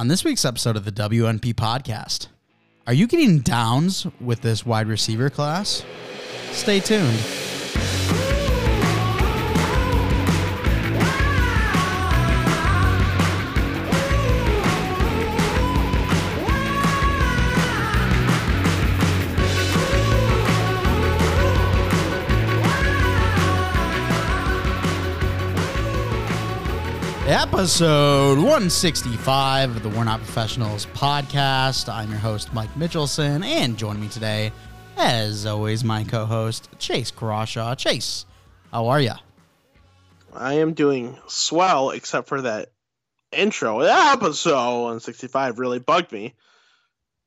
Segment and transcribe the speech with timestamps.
[0.00, 2.28] On this week's episode of the WNP podcast,
[2.86, 5.84] are you getting downs with this wide receiver class?
[6.52, 7.18] Stay tuned.
[27.60, 31.92] Episode 165 of the We're Not Professionals podcast.
[31.92, 34.50] I'm your host, Mike Mitchelson, and joining me today,
[34.96, 37.74] as always, my co host, Chase Crawshaw.
[37.74, 38.24] Chase,
[38.72, 39.12] how are you?
[40.32, 42.72] I am doing swell, except for that
[43.30, 43.80] intro.
[43.80, 46.32] Episode 165 really bugged me.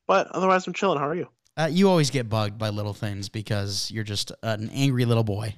[0.07, 0.97] But otherwise, I'm chilling.
[0.97, 1.27] How are you?
[1.55, 5.53] Uh, you always get bugged by little things because you're just an angry little boy.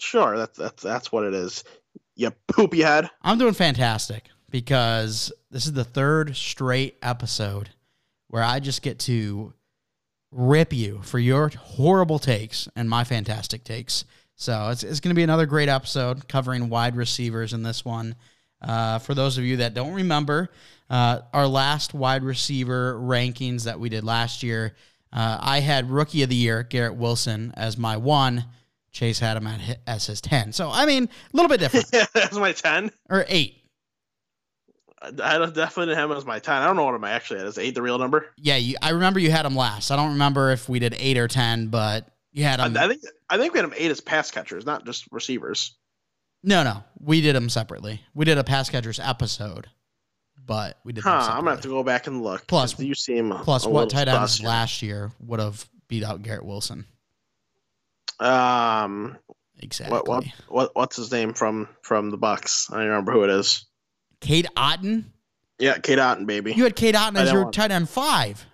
[0.00, 1.62] Sure, that's that's that's what it is.
[2.18, 3.08] You poopy head.
[3.22, 7.70] I'm doing fantastic because this is the third straight episode
[8.26, 9.52] where I just get to
[10.32, 14.04] rip you for your horrible takes and my fantastic takes.
[14.34, 18.16] So it's, it's going to be another great episode covering wide receivers in this one.
[18.60, 20.50] Uh, for those of you that don't remember,
[20.90, 24.74] uh, our last wide receiver rankings that we did last year,
[25.12, 28.44] uh, I had rookie of the year, Garrett Wilson, as my one.
[28.92, 30.52] Chase had him at as his 10.
[30.52, 31.86] So, I mean, a little bit different.
[32.14, 32.90] that's my 10.
[33.10, 33.54] or 8.
[35.00, 36.54] I definitely have him as my 10.
[36.54, 37.46] I don't know what I'm I actually at.
[37.46, 38.26] Is 8 the real number?
[38.36, 39.90] Yeah, you, I remember you had him last.
[39.90, 42.76] I don't remember if we did 8 or 10, but you had I, him.
[42.76, 45.76] I think I think we had him 8 as pass catchers, not just receivers.
[46.42, 46.82] no, no.
[47.00, 48.00] We did them separately.
[48.14, 49.68] We did a pass catchers episode,
[50.44, 51.28] but we did Huh.
[51.30, 52.46] I'm going to have to go back and look.
[52.48, 56.86] Plus- you seem Plus, what tight ends last year would have beat out Garrett Wilson?
[58.20, 59.18] Um,
[59.60, 59.92] Exactly.
[59.92, 62.72] what, what what what's his name from from the Bucs?
[62.72, 63.66] I don't remember who it is.
[64.20, 65.04] Cade Otton?
[65.58, 66.52] Yeah, Cade Otton, baby.
[66.52, 68.44] You had Cade Otton as your tight end five.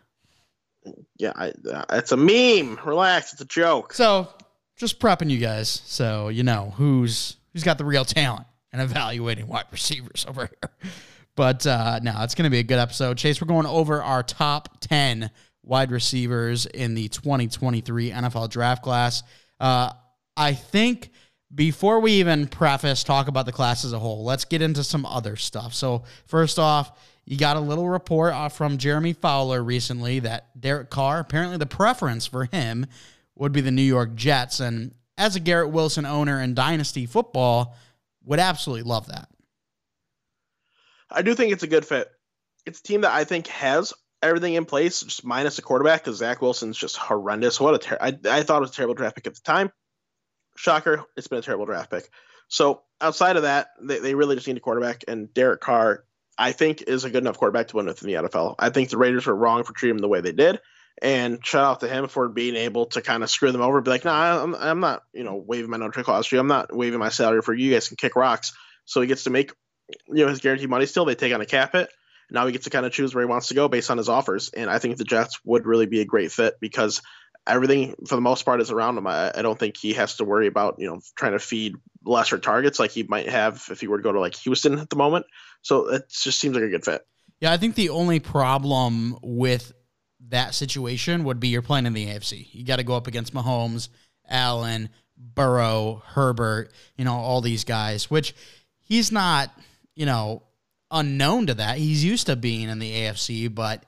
[1.19, 2.79] Yeah, I, uh, it's a meme.
[2.85, 3.93] Relax, it's a joke.
[3.93, 4.29] So
[4.77, 9.47] just prepping you guys so you know who's who's got the real talent and evaluating
[9.47, 10.91] wide receivers over here.
[11.37, 13.19] But uh, no, it's going to be a good episode.
[13.19, 15.31] Chase, we're going over our top 10
[15.63, 19.23] wide receivers in the 2023 NFL draft class.
[19.61, 19.93] Uh,
[20.37, 21.11] I think
[21.55, 25.07] before we even preface talk about the class as a whole, let's get into some
[25.07, 25.75] other stuff.
[25.75, 30.91] So, first off, you got a little report uh, from Jeremy Fowler recently that Derek
[30.91, 32.87] Carr, apparently the preference for him
[33.37, 34.61] would be the New York Jets.
[34.61, 37.77] And as a Garrett Wilson owner in Dynasty football,
[38.25, 39.29] would absolutely love that.
[41.11, 42.09] I do think it's a good fit.
[42.67, 43.93] It's a team that I think has
[44.25, 47.61] everything in place, just minus a quarterback because Zach Wilson's just horrendous.
[47.61, 49.71] What a ter- I, I thought it was a terrible draft pick at the time.
[50.57, 52.09] Shocker, it's been a terrible draft pick.
[52.49, 56.05] So outside of that, they, they really just need a quarterback, and Derek Carr,
[56.39, 58.57] I think, is a good enough quarterback to win within the NFL.
[58.59, 60.61] I think the Raiders were wrong for treating him the way they did,
[61.03, 63.81] and shout out to him for being able to kind of screw them over.
[63.81, 66.37] Be like, no, nah, I'm, I'm not, you know, waving my no trick clause for
[66.37, 66.41] you.
[66.41, 67.67] I'm not waving my salary for you.
[67.67, 68.53] You guys can kick rocks.
[68.85, 69.53] So he gets to make,
[70.09, 70.87] you know, his guaranteed money.
[70.87, 71.89] Still, they take on a cap it.
[72.31, 74.09] Now he gets to kind of choose where he wants to go based on his
[74.09, 77.03] offers, and I think the Jets would really be a great fit because
[77.47, 79.07] everything for the most part is around him.
[79.07, 81.75] I, I don't think he has to worry about you know trying to feed
[82.05, 84.91] lesser targets like he might have if he were to go to like Houston at
[84.91, 85.27] the moment.
[85.63, 87.07] So it just seems like a good fit.
[87.41, 89.73] Yeah, I think the only problem with
[90.29, 92.49] that situation would be you're playing in the AFC.
[92.53, 93.89] You got to go up against Mahomes,
[94.29, 98.35] Allen, Burrow, Herbert, you know, all these guys, which
[98.81, 99.51] he's not,
[99.95, 100.43] you know,
[100.91, 101.79] unknown to that.
[101.79, 103.85] He's used to being in the AFC, but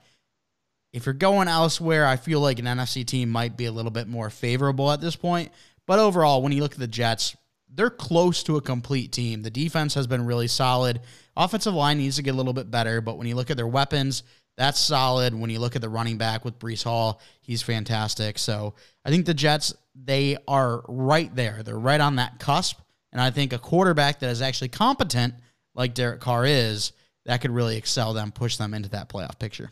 [0.93, 4.07] if you're going elsewhere, I feel like an NFC team might be a little bit
[4.07, 5.51] more favorable at this point.
[5.85, 7.35] But overall, when you look at the Jets,
[7.69, 9.41] they're close to a complete team.
[9.41, 11.01] The defense has been really solid.
[11.35, 13.67] Offensive line needs to get a little bit better, but when you look at their
[13.67, 14.23] weapons,
[14.57, 15.35] that's solid.
[15.35, 18.39] When you look at the running back with Breece Hall, he's fantastic.
[18.39, 18.73] So
[19.05, 21.61] I think the Jets, they are right there.
[21.63, 22.79] They're right on that cusp.
[23.11, 25.35] And I think a quarterback that is actually competent,
[25.77, 26.91] like Derek Carr is,
[27.25, 29.71] that could really excel them, push them into that playoff picture.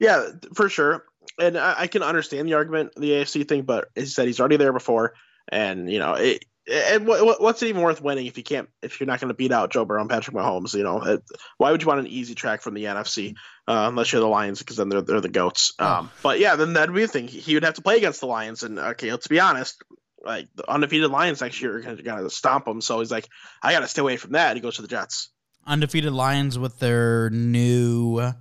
[0.00, 1.04] Yeah, for sure.
[1.38, 4.40] And I, I can understand the argument, the AFC thing, but as you said, he's
[4.40, 5.12] already there before,
[5.50, 8.68] and you know, it, and what, what- what's it even worth winning if you can't
[8.82, 10.74] if you're not going to beat out Joe Burrow and Patrick Mahomes?
[10.74, 11.18] You know,
[11.56, 13.34] why would you want an easy track from the NFC
[13.66, 15.72] uh, unless you're the Lions because then they're they're the goats.
[15.78, 17.26] Um, but yeah, then that'd be the thing.
[17.28, 19.82] He would have to play against the Lions, and okay, let's be honest.
[20.24, 22.80] Like the undefeated Lions next year are going to stomp them.
[22.80, 23.28] So he's like,
[23.62, 24.56] I got to stay away from that.
[24.56, 25.30] He goes to the Jets.
[25.66, 28.32] Undefeated Lions with their new,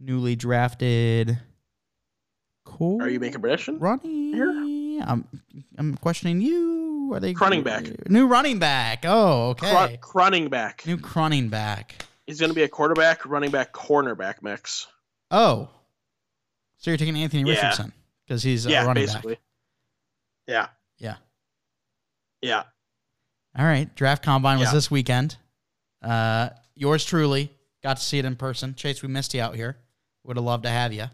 [0.00, 1.38] newly drafted.
[2.64, 3.02] Cool.
[3.02, 3.78] Are you making a prediction?
[3.78, 5.00] running?
[5.02, 5.26] I'm
[5.76, 7.10] I'm questioning you.
[7.14, 8.08] Are they Running back.
[8.10, 9.04] New running back.
[9.06, 9.98] Oh, okay.
[10.00, 10.84] Cr- running back.
[10.86, 12.04] New running back.
[12.26, 14.86] He's going to be a quarterback, running back, cornerback mix.
[15.30, 15.70] Oh,
[16.76, 17.54] so you're taking Anthony Yeah.
[17.54, 17.92] Richardson
[18.26, 19.34] because he's a running basically.
[19.36, 19.42] back.
[20.48, 20.68] Yeah.
[20.98, 21.16] Yeah.
[22.42, 22.64] Yeah.
[23.56, 23.94] All right.
[23.94, 25.36] Draft combine was this weekend.
[26.02, 27.52] Uh, yours truly
[27.82, 28.74] got to see it in person.
[28.74, 29.76] Chase, we missed you out here.
[30.24, 31.04] Would have loved to have you.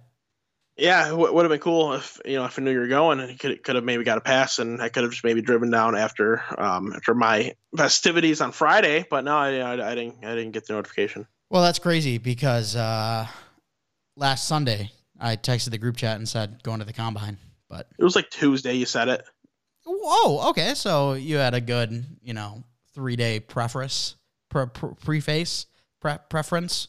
[0.77, 3.21] Yeah, it would have been cool if you know if I knew you were going,
[3.21, 5.71] and could could have maybe got a pass, and I could have just maybe driven
[5.71, 9.07] down after um after my festivities on Friday.
[9.09, 11.29] But no, I, I, I didn't I didn't get the notification.
[11.49, 13.29] Well, that's crazy because uh,
[14.17, 14.91] last Sunday
[15.21, 17.39] I texted the group chat and said going to the combine.
[17.69, 18.75] But It was like Tuesday.
[18.75, 19.25] You said it.
[19.87, 22.63] whoa, okay, so you had a good, you know,
[22.95, 24.17] three day preference,
[24.49, 25.67] pre- pre- preface,
[26.01, 26.89] pre- preference.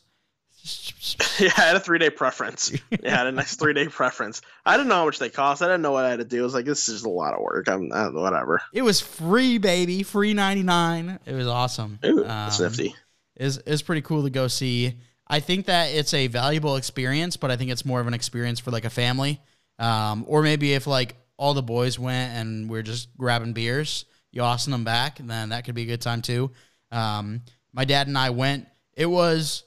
[1.40, 2.72] yeah, I had a three day preference.
[2.90, 4.42] Yeah, I had a nice three day preference.
[4.66, 5.62] I didn't know how much they cost.
[5.62, 6.40] I didn't know what I had to do.
[6.40, 7.68] I was like, this is a lot of work.
[7.70, 8.62] I'm uh, whatever.
[8.74, 11.20] It was free, baby, free ninety nine.
[11.26, 12.00] It was awesome.
[12.06, 12.96] Ooh, that's Um, nifty.
[13.36, 14.96] is is pretty cool to go see.
[15.28, 18.60] I think that it's a valuable experience, but I think it's more of an experience
[18.60, 19.42] for like a family,
[19.80, 24.42] um, or maybe if like all the boys went and we're just grabbing beers, you
[24.42, 26.52] Austin them back, then that could be a good time too.
[26.92, 27.42] Um,
[27.74, 28.68] my dad and I went.
[28.94, 29.64] It was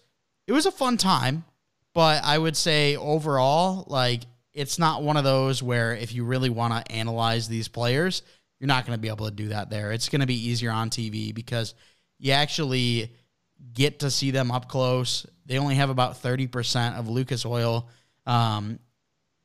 [0.47, 1.45] it was a fun time,
[1.95, 4.23] but I would say overall, like
[4.55, 8.23] it's not one of those where if you really want to analyze these players,
[8.59, 9.93] you're not going to be able to do that there.
[9.93, 11.75] It's going to be easier on TV because
[12.19, 13.13] you actually
[13.73, 15.27] get to see them up close.
[15.47, 17.89] They only have about 30% of Lucas Oil
[18.27, 18.79] um,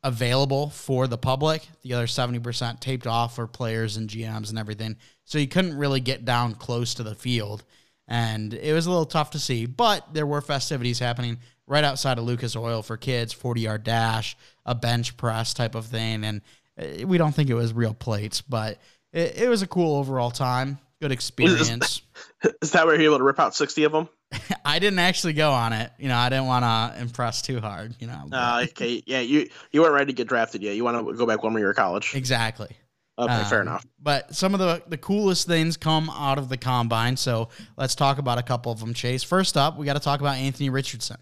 [0.04, 1.66] available for the public.
[1.82, 4.96] The other 70% taped off for players and GMs and everything.
[5.24, 7.64] So you couldn't really get down close to the field.
[8.06, 12.18] And it was a little tough to see, but there were festivities happening right outside
[12.18, 14.36] of Lucas Oil for kids, 40 yard dash,
[14.66, 16.22] a bench press type of thing.
[16.22, 16.42] And
[16.78, 18.78] uh, we don't think it was real plates, but
[19.14, 20.78] it, it was a cool overall time.
[21.00, 22.02] Good experience.
[22.62, 24.08] Is that where you're able to rip out sixty of them?
[24.64, 25.90] I didn't actually go on it.
[25.98, 27.94] You know, I didn't want to impress too hard.
[28.00, 30.74] You know, Uh, okay, yeah, you you weren't ready to get drafted yet.
[30.76, 32.12] You want to go back one more year of college.
[32.14, 32.68] exactly.
[33.16, 33.86] Okay, fair Um, enough.
[34.00, 37.16] But some of the the coolest things come out of the combine.
[37.16, 38.92] So let's talk about a couple of them.
[38.94, 39.22] Chase.
[39.22, 41.18] First up, we got to talk about Anthony Richardson.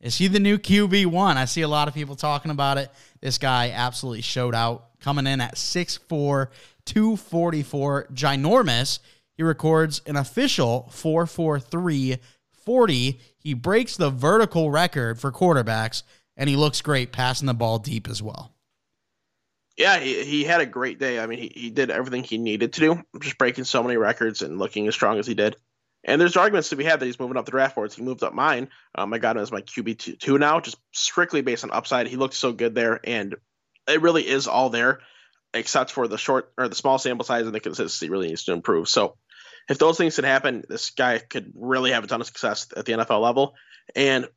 [0.00, 1.36] Is he the new QB one?
[1.38, 2.90] I see a lot of people talking about it.
[3.20, 6.48] This guy absolutely showed out, coming in at 6'4",
[6.84, 8.98] 244, ginormous.
[9.36, 11.62] He records an official 4'4",
[12.66, 13.18] 40.
[13.38, 16.02] He breaks the vertical record for quarterbacks,
[16.36, 18.52] and he looks great passing the ball deep as well.
[19.78, 21.20] Yeah, he, he had a great day.
[21.20, 24.42] I mean, he, he did everything he needed to do, just breaking so many records
[24.42, 25.56] and looking as strong as he did.
[26.04, 27.96] And there's arguments to be had that he's moving up the draft boards.
[27.96, 28.68] He moved up mine.
[28.94, 32.06] Um, I got him as my QB two, two now, just strictly based on upside.
[32.06, 33.34] He looked so good there, and
[33.88, 35.00] it really is all there,
[35.52, 38.52] except for the short or the small sample size and the consistency really needs to
[38.52, 38.88] improve.
[38.88, 39.16] So,
[39.68, 42.84] if those things could happen, this guy could really have a ton of success at
[42.84, 43.54] the NFL level.
[43.94, 44.28] And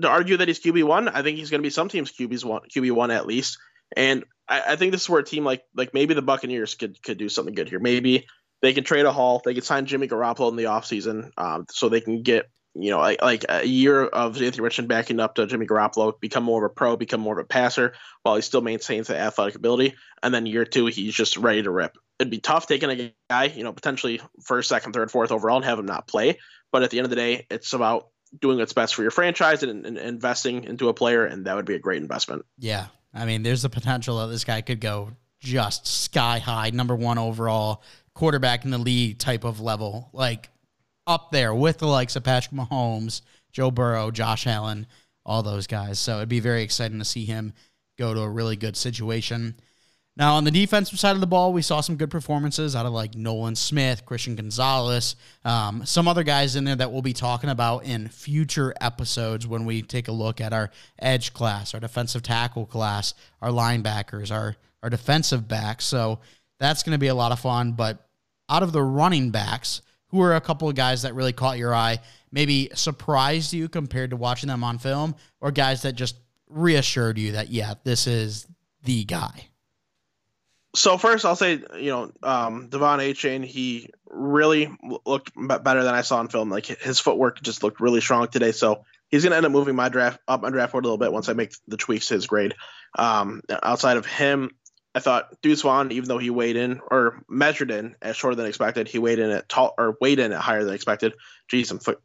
[0.00, 2.44] to argue that he's QB one, I think he's going to be some teams QB's
[2.44, 3.58] one, QB one at least.
[3.96, 7.00] And I, I think this is where a team like like maybe the Buccaneers could
[7.02, 7.78] could do something good here.
[7.78, 8.26] Maybe
[8.62, 9.42] they can trade a Hall.
[9.44, 12.98] They could sign Jimmy Garoppolo in the offseason um, so they can get you know
[12.98, 16.70] like, like a year of Anthony Richardson backing up to Jimmy Garoppolo, become more of
[16.70, 19.94] a pro, become more of a passer while he still maintains the athletic ability.
[20.22, 21.96] And then year two, he's just ready to rip.
[22.18, 25.64] It'd be tough taking a guy, you know, potentially first, second, third, fourth overall and
[25.64, 26.38] have him not play.
[26.70, 28.08] But at the end of the day, it's about
[28.40, 31.66] doing what's best for your franchise and, and investing into a player, and that would
[31.66, 32.44] be a great investment.
[32.58, 32.86] Yeah.
[33.12, 37.18] I mean, there's the potential that this guy could go just sky high, number one
[37.18, 37.82] overall
[38.14, 40.50] quarterback in the league type of level, like
[41.06, 43.20] up there with the likes of Patrick Mahomes,
[43.52, 44.86] Joe Burrow, Josh Allen,
[45.26, 45.98] all those guys.
[45.98, 47.52] So it'd be very exciting to see him
[47.98, 49.54] go to a really good situation.
[50.16, 52.92] Now, on the defensive side of the ball, we saw some good performances out of
[52.92, 57.50] like Nolan Smith, Christian Gonzalez, um, some other guys in there that we'll be talking
[57.50, 62.22] about in future episodes when we take a look at our edge class, our defensive
[62.22, 64.54] tackle class, our linebackers, our,
[64.84, 65.84] our defensive backs.
[65.84, 66.20] So
[66.60, 67.72] that's going to be a lot of fun.
[67.72, 68.06] But
[68.48, 71.74] out of the running backs, who are a couple of guys that really caught your
[71.74, 71.98] eye,
[72.30, 76.14] maybe surprised you compared to watching them on film, or guys that just
[76.48, 78.46] reassured you that, yeah, this is
[78.84, 79.48] the guy?
[80.74, 83.44] So first, I'll say you know um, De'Von Achane.
[83.44, 84.70] He really
[85.06, 86.50] looked better than I saw in film.
[86.50, 88.52] Like his footwork just looked really strong today.
[88.52, 90.98] So he's going to end up moving my draft up my draft board a little
[90.98, 92.54] bit once I make the tweaks to his grade.
[92.98, 94.50] Um, outside of him,
[94.94, 98.46] I thought Deuce Vaughn, even though he weighed in or measured in at shorter than
[98.46, 101.14] expected, he weighed in at tall or weighed in at higher than expected.
[101.50, 102.00] Jeez, I'm f-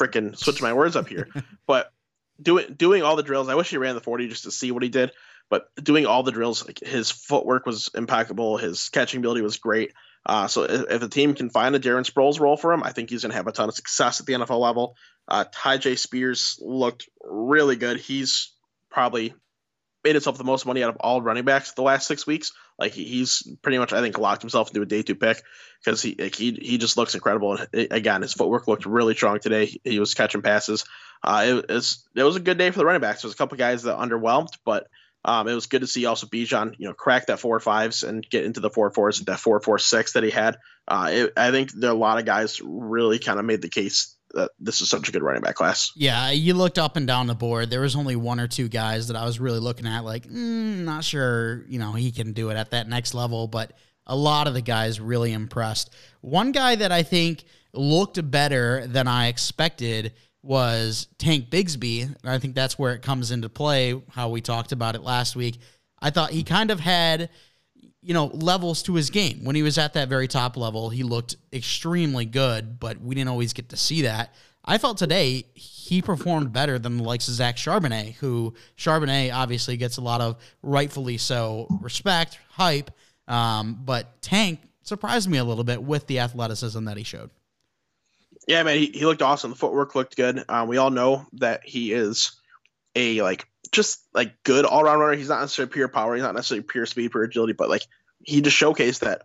[0.00, 1.28] freaking switching my words up here.
[1.66, 1.92] but
[2.40, 4.82] doing doing all the drills, I wish he ran the 40 just to see what
[4.82, 5.12] he did
[5.52, 8.56] but doing all the drills, like his footwork was impeccable.
[8.56, 9.92] His catching ability was great.
[10.24, 12.92] Uh, so if, if the team can find a Darren Sproles role for him, I
[12.92, 14.96] think he's going to have a ton of success at the NFL level.
[15.28, 17.98] Uh, Tyjae Spears looked really good.
[18.00, 18.54] He's
[18.88, 19.34] probably
[20.02, 22.52] made himself the most money out of all running backs the last six weeks.
[22.78, 25.42] Like he, he's pretty much, I think, locked himself into a day two pick
[25.84, 27.58] because he like, he he just looks incredible.
[27.58, 29.78] And it, again, his footwork looked really strong today.
[29.84, 30.86] He, was catching passes.
[31.22, 33.20] Uh, it, was it was a good day for the running backs.
[33.20, 34.86] There was a couple guys that underwhelmed, but
[35.24, 38.28] um, it was good to see also Bijan, you know, crack that four fives and
[38.28, 40.58] get into the four fours, that four four six that he had.
[40.88, 43.68] Uh, it, I think there are a lot of guys really kind of made the
[43.68, 45.92] case that this is such a good running back class.
[45.94, 47.70] Yeah, you looked up and down the board.
[47.70, 50.84] There was only one or two guys that I was really looking at, like, mm,
[50.84, 53.72] not sure, you know, he can do it at that next level, but
[54.06, 55.94] a lot of the guys really impressed.
[56.20, 62.02] One guy that I think looked better than I expected was Tank Bigsby.
[62.02, 65.36] And I think that's where it comes into play, how we talked about it last
[65.36, 65.58] week.
[66.00, 67.30] I thought he kind of had,
[68.02, 69.44] you know, levels to his game.
[69.44, 73.30] When he was at that very top level, he looked extremely good, but we didn't
[73.30, 74.34] always get to see that.
[74.64, 79.76] I felt today he performed better than the likes of Zach Charbonnet, who Charbonnet obviously
[79.76, 82.90] gets a lot of rightfully so respect, hype.
[83.26, 87.30] Um, but Tank surprised me a little bit with the athleticism that he showed.
[88.46, 89.50] Yeah, man, he, he looked awesome.
[89.50, 90.44] The footwork looked good.
[90.48, 92.32] Um, we all know that he is
[92.94, 95.16] a like just like good all around runner.
[95.16, 96.14] He's not necessarily pure power.
[96.14, 97.86] He's not necessarily pure speed, pure agility, but like
[98.24, 99.22] he just showcased that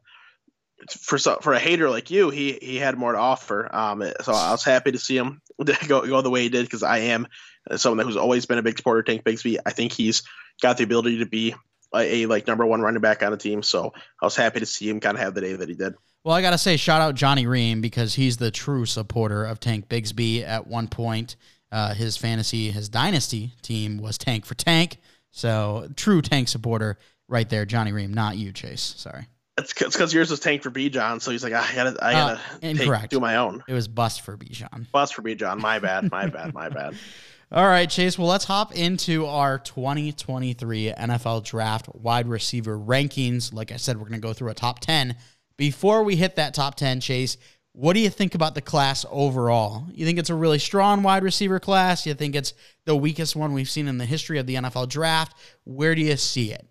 [0.89, 3.73] for for a hater like you, he he had more to offer.
[3.73, 5.41] Um, so I was happy to see him
[5.87, 7.27] go go the way he did because I am
[7.75, 9.57] someone who's always been a big supporter of Tank Bigsby.
[9.65, 10.23] I think he's
[10.61, 11.55] got the ability to be
[11.93, 13.63] a, a, like number one running back on the team.
[13.63, 15.95] So I was happy to see him kind of have the day that he did.
[16.23, 19.59] Well, I got to say, shout out Johnny Ream because he's the true supporter of
[19.59, 20.43] Tank Bigsby.
[20.43, 21.35] At one point,
[21.71, 24.97] uh, his fantasy, his dynasty team was Tank for Tank.
[25.31, 26.97] So, true Tank supporter
[27.27, 28.95] right there, Johnny Ream, not you, Chase.
[28.97, 29.27] Sorry.
[29.57, 32.73] It's because yours was Tank for Bijan, so he's like, I gotta, I gotta uh.
[32.73, 33.63] Take, do my own.
[33.67, 34.91] It was bust for Bijan.
[34.91, 35.59] Bust for Bijan.
[35.59, 36.11] My bad.
[36.11, 36.53] My bad.
[36.53, 36.95] My bad.
[37.51, 38.19] All right, Chase.
[38.19, 43.53] Well, let's hop into our 2023 NFL Draft wide receiver rankings.
[43.53, 45.15] Like I said, we're going to go through a top 10
[45.57, 47.37] before we hit that top 10, Chase,
[47.73, 49.85] what do you think about the class overall?
[49.93, 52.05] You think it's a really strong wide receiver class?
[52.05, 52.53] You think it's
[52.85, 55.37] the weakest one we've seen in the history of the NFL draft?
[55.63, 56.67] Where do you see it?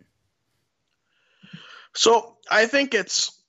[1.94, 3.40] So I think it's,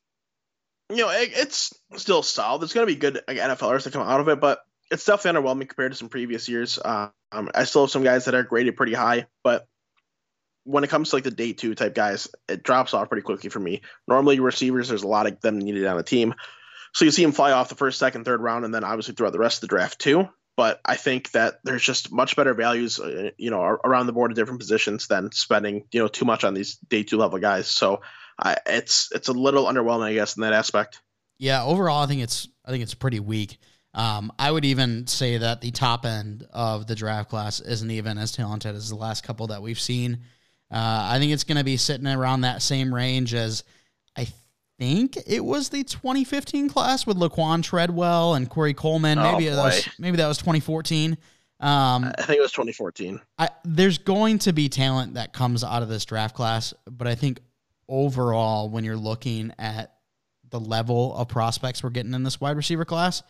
[0.90, 2.64] you know, it, it's still solid.
[2.64, 4.60] It's going to be good NFLers to come out of it, but
[4.92, 6.80] it's definitely underwhelming compared to some previous years.
[6.84, 9.68] Um, I still have some guys that are graded pretty high, but
[10.68, 13.50] when it comes to like the day two type guys, it drops off pretty quickly
[13.50, 13.82] for me.
[14.08, 16.36] Normally, receivers, there's a lot of them needed on a team.
[16.94, 19.34] So you see them fly off the first, second, third round, and then obviously throughout
[19.34, 20.28] the rest of the draft too.
[20.56, 24.32] But I think that there's just much better values, uh, you know, around the board
[24.32, 27.68] of different positions than spending, you know, too much on these day two level guys.
[27.68, 28.02] So
[28.66, 31.02] it's it's a little underwhelming, I guess, in that aspect.
[31.38, 33.60] Yeah, overall, I think it's I think it's pretty weak.
[33.94, 38.18] Um, I would even say that the top end of the draft class isn't even
[38.18, 40.20] as talented as the last couple that we've seen.
[40.70, 43.64] Uh, I think it's going to be sitting around that same range as
[44.18, 44.28] I
[44.80, 49.18] think it was the 2015 class with Laquan Treadwell and Corey Coleman.
[49.18, 51.18] Oh, maybe that was maybe that was 2014.
[51.60, 53.20] Um, I think it was 2014.
[53.40, 57.16] I, there's going to be talent that comes out of this draft class, but I
[57.16, 57.40] think
[57.88, 59.94] overall, when you're looking at
[60.50, 63.24] the level of prospects we're getting in this wide receiver class,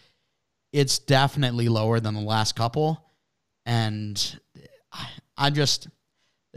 [0.73, 3.03] it's definitely lower than the last couple.
[3.65, 4.39] And
[4.91, 5.87] I, I just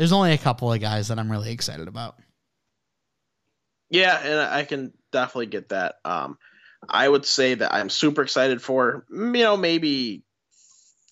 [0.00, 2.16] there's only a couple of guys that I'm really excited about.
[3.90, 5.96] Yeah, and I can definitely get that.
[6.06, 6.38] Um,
[6.88, 10.24] I would say that I'm super excited for you know maybe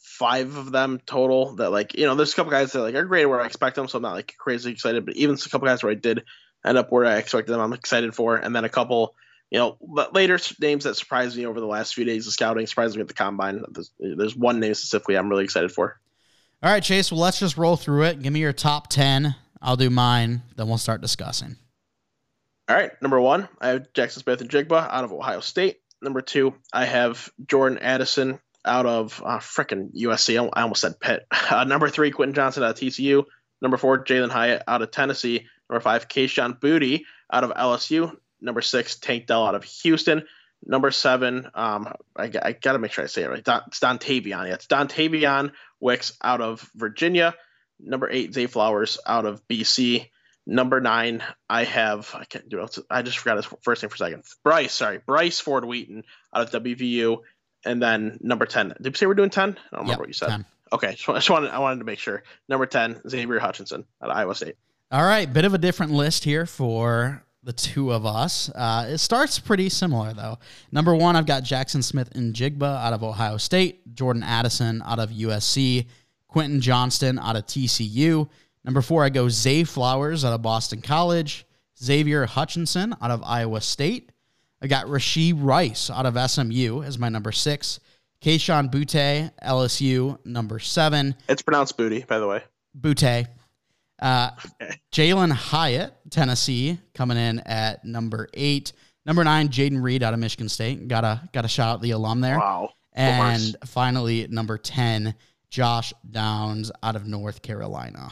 [0.00, 1.56] five of them total.
[1.56, 3.76] That like you know there's a couple guys that like are great where I expect
[3.76, 5.04] them, so I'm not like crazy excited.
[5.04, 6.24] But even a couple guys where I did
[6.64, 8.36] end up where I expected them, I'm excited for.
[8.36, 9.14] And then a couple
[9.50, 9.76] you know
[10.14, 13.08] later names that surprised me over the last few days of scouting, surprised me at
[13.08, 13.62] the combine.
[13.70, 16.00] There's, there's one name specifically I'm really excited for.
[16.60, 17.12] All right, Chase.
[17.12, 18.20] Well, let's just roll through it.
[18.20, 19.36] Give me your top 10.
[19.62, 20.42] I'll do mine.
[20.56, 21.56] Then we'll start discussing.
[22.68, 22.90] All right.
[23.00, 25.78] Number one, I have Jackson Smith-Njigba out of Ohio State.
[26.02, 30.50] Number two, I have Jordan Addison out of uh, frickin' USC.
[30.52, 31.26] I almost said Pitt.
[31.50, 33.24] Uh, number three, Quentin Johnston out of TCU.
[33.62, 35.46] Number four, Jalin Hyatt out of Tennessee.
[35.70, 38.14] Number five, Kayshon Booty out of LSU.
[38.42, 40.24] Number six, Tank Dell out of Houston.
[40.66, 43.42] Number seven, um, I, I got to make sure I say it right.
[43.42, 44.46] Don, it's Dontayvion.
[44.46, 47.34] Yeah, it's Dontayvion Wicks out of Virginia.
[47.80, 50.08] Number eight, Zay Flowers out of BC.
[50.46, 52.78] Number nine, I have I can't do it.
[52.90, 54.24] I just forgot his first name for a second.
[54.42, 56.04] Bryce, sorry, Bryce Ford Wheaton
[56.34, 57.18] out of WVU.
[57.64, 58.68] And then number ten.
[58.80, 59.50] Did you say we're doing ten?
[59.50, 60.28] I don't remember yep, what you said.
[60.28, 60.44] 10.
[60.72, 62.22] Okay, just, just wanted I wanted to make sure.
[62.48, 64.56] Number ten, Xavier Hutchinson out of Iowa State.
[64.90, 68.50] All right, bit of a different list here for the two of us.
[68.50, 70.38] Uh, it starts pretty similar though.
[70.70, 75.86] Number one, I've got Jackson Smith-Njigba out of Ohio State, Jordan Addison out of USC,
[76.26, 78.28] Quentin Johnston out of TCU.
[78.66, 81.46] Number four, I go Zay Flowers out of Boston College,
[81.82, 84.12] Xavier Hutchinson out of Iowa State.
[84.60, 87.80] I got Rashee Rice out of SMU as my number six.
[88.20, 91.14] Kayshon Boutte, LSU, number seven.
[91.30, 92.42] It's pronounced booty, by the way.
[92.78, 93.26] Boutte.
[93.98, 94.30] Uh.
[94.92, 98.72] Jalin Hyatt, Tennessee, coming in at number eight.
[99.06, 100.86] Number nine, Jayden Reed out of Michigan State.
[100.88, 102.38] Got a got a shout out the alum there.
[102.38, 102.70] Wow.
[102.92, 105.14] And finally, number ten,
[105.50, 108.10] Josh Downs out of North Carolina.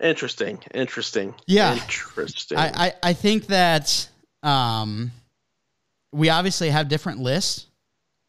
[0.00, 0.58] Interesting.
[0.74, 1.34] Interesting.
[1.46, 1.74] Yeah.
[1.74, 2.56] Interesting.
[2.58, 4.08] I, I, I think that
[4.42, 5.12] um,
[6.12, 7.66] we obviously have different lists,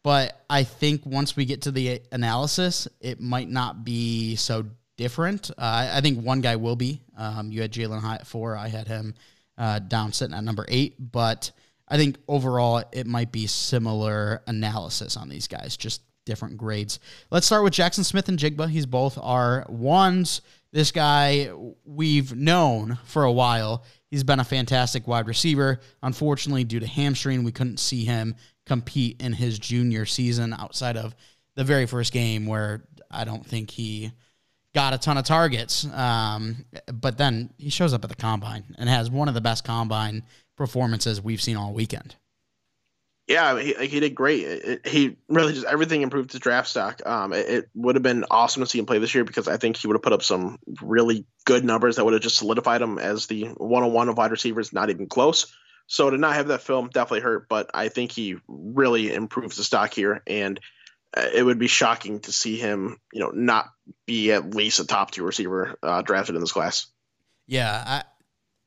[0.04, 5.50] but I think once we get to the analysis, it might not be so different.
[5.50, 7.00] Uh, I think one guy will be.
[7.16, 8.56] Um, you had Jalin Hyatt at four.
[8.56, 9.14] I had him
[9.58, 10.96] uh, down sitting at number eight.
[10.98, 11.50] But
[11.88, 17.00] I think overall it might be similar analysis on these guys, just different grades.
[17.30, 18.68] Let's start with Jackson Smith-Njigba.
[18.68, 20.40] He's both our ones.
[20.72, 21.50] This guy
[21.84, 23.84] we've known for a while.
[24.10, 25.80] He's been a fantastic wide receiver.
[26.02, 31.14] Unfortunately, due to hamstring, we couldn't see him compete in his junior season outside of
[31.56, 34.12] the very first game where I don't think he
[34.74, 35.84] got a ton of targets.
[35.92, 39.64] Um, but then he shows up at the combine and has one of the best
[39.64, 40.22] combine
[40.56, 42.16] performances we've seen all weekend.
[43.28, 44.42] Yeah, he, he did great.
[44.42, 47.00] It, he really just everything improved his draft stock.
[47.06, 49.56] Um, it, it would have been awesome to see him play this year because I
[49.56, 52.82] think he would have put up some really good numbers that would have just solidified
[52.82, 55.54] him as the one on one of wide receivers, not even close.
[55.86, 59.64] So to not have that film definitely hurt, but I think he really improves the
[59.64, 60.58] stock here, and
[61.16, 63.70] it would be shocking to see him, you know, not
[64.06, 66.86] be at least a top two receiver uh, drafted in this class.
[67.46, 68.04] Yeah, I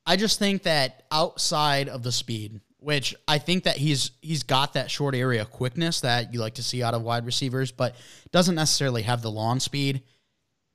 [0.06, 4.74] I just think that outside of the speed, which I think that he's he's got
[4.74, 7.96] that short area quickness that you like to see out of wide receivers, but
[8.30, 10.02] doesn't necessarily have the long speed.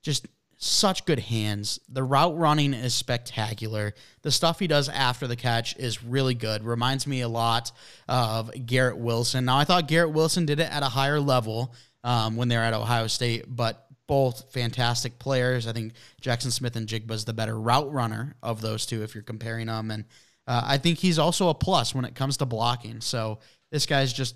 [0.04, 0.28] Just
[0.64, 1.80] such good hands.
[1.90, 3.96] The route running is spectacular.
[4.22, 6.64] The stuff he does after the catch is really good.
[6.64, 7.72] Reminds me a lot
[8.08, 9.46] of Garrett Wilson.
[9.46, 12.76] Now, I thought Garrett Wilson did it at a higher level um, when they're at
[12.76, 15.66] Ohio State, but both fantastic players.
[15.66, 19.66] I think Jackson Smith-Njigba is the better route runner of those two if you're comparing
[19.66, 19.90] them.
[19.90, 20.06] And
[20.46, 23.02] uh, I think he's also a plus when it comes to blocking.
[23.02, 23.40] So
[23.72, 24.36] this guy's just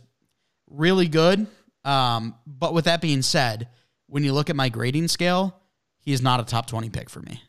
[0.71, 1.45] really good.
[1.84, 3.67] Um, but with that being said,
[4.08, 5.62] when you look at my grading scale,
[6.06, 7.41] he is not a top 20 pick for me.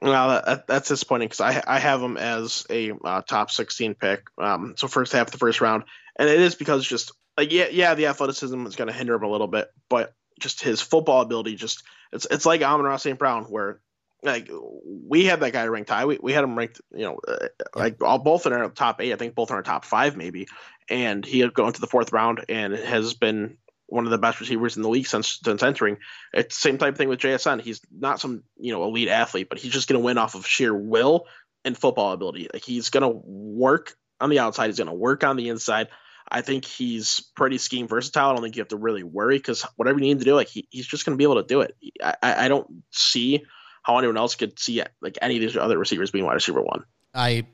[0.00, 4.22] Well, that, that's disappointing because I I have him as a uh, top 16 pick.
[4.40, 5.84] Um, so first half of the first round,
[6.16, 9.24] and it is because just like yeah yeah the athleticism is going to hinder him
[9.24, 13.18] a little bit, but just his football ability just it's it's like Amon-Ra St.
[13.18, 13.80] Brown where
[14.22, 14.48] like
[14.84, 16.04] we had that guy ranked high.
[16.04, 19.12] We, we had him ranked, you know, uh, like all both in our top eight.
[19.12, 20.48] I think both in our top five maybe.
[20.88, 24.40] And he had gone to the fourth round and has been one of the best
[24.40, 25.98] receivers in the league since since entering.
[26.32, 27.60] It's the same type of thing with JSN.
[27.62, 30.46] He's not some you know elite athlete, but he's just going to win off of
[30.46, 31.26] sheer will
[31.64, 32.48] and football ability.
[32.52, 34.66] Like he's going to work on the outside.
[34.66, 35.88] He's going to work on the inside.
[36.30, 38.30] I think he's pretty scheme versatile.
[38.30, 40.48] I don't think you have to really worry because whatever you need to do, like
[40.48, 41.74] he, he's just going to be able to do it.
[42.02, 43.44] I, I don't see
[43.82, 46.84] how anyone else could see like any of these other receivers being wide receiver one.
[47.14, 47.46] I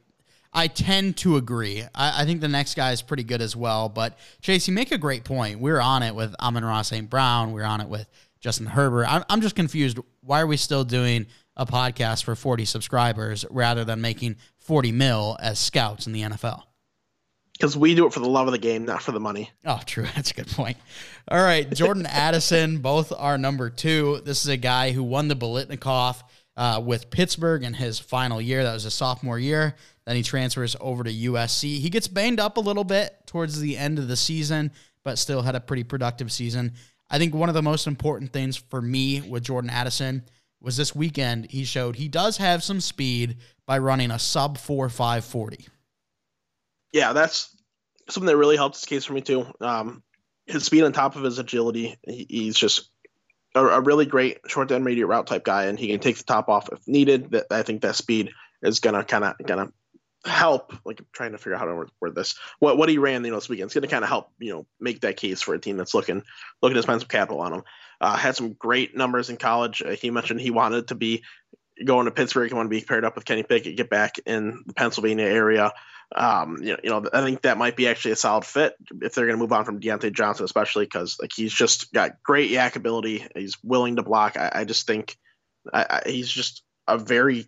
[0.54, 1.82] I tend to agree.
[1.94, 3.88] I, I, think the next guy is pretty good as well.
[3.88, 5.58] But Chase, you make a great point.
[5.58, 7.10] We're on it with Amon-Ra St.
[7.10, 7.52] Brown.
[7.52, 8.08] We're on it with
[8.40, 9.06] Justin Herbert.
[9.06, 9.98] I'm, I'm just confused.
[10.20, 15.36] Why are we still doing a podcast for 40 subscribers rather than making 40 mil
[15.40, 16.62] as scouts in the NFL?
[17.54, 19.50] Because we do it for the love of the game, not for the money.
[19.64, 20.06] Oh, true.
[20.14, 20.76] That's a good point.
[21.28, 21.70] All right.
[21.72, 24.20] Jordan Addison, both are number two.
[24.24, 26.22] This is a guy who won the Biletnikoff
[26.56, 28.62] uh, with Pittsburgh in his final year.
[28.62, 29.74] That was his sophomore year.
[30.06, 31.78] Then he transfers over to USC.
[31.80, 34.70] He gets banged up a little bit towards the end of the season,
[35.02, 36.74] but still had a pretty productive season.
[37.10, 40.24] I think one of the most important things for me with Jordan Addison
[40.60, 43.36] was this weekend he showed he does have some speed
[43.66, 45.66] by running a sub 4 5 40.
[46.92, 47.54] Yeah, that's
[48.08, 49.46] something that really helped his case for me too.
[49.60, 50.02] Um,
[50.46, 52.90] his speed on top of his agility, he's just
[53.54, 56.24] a, a, really great short to intermediate route type guy, and he can take the
[56.24, 57.30] top off if needed.
[57.30, 58.30] That I think that speed
[58.62, 59.72] is gonna kind of gonna
[60.24, 62.36] help like I'm trying to figure out how to word this.
[62.58, 63.66] What what he ran you know this weekend.
[63.66, 65.94] It's going to kind of help you know make that case for a team that's
[65.94, 66.22] looking
[66.62, 67.62] looking to spend some capital on him.
[68.00, 69.82] Uh, had some great numbers in college.
[69.82, 71.22] Uh, he mentioned he wanted to be
[71.84, 72.48] going to Pittsburgh.
[72.48, 75.72] He wanted to be paired up with Kenny Pickett get back in the Pennsylvania area.
[76.14, 79.14] Um, you know, you know, I think that might be actually a solid fit if
[79.14, 82.50] they're going to move on from Diontae Johnson, especially because like he's just got great
[82.50, 83.26] yak ability.
[83.34, 84.36] He's willing to block.
[84.36, 85.16] I, I just think
[85.72, 87.46] I, I, he's just a very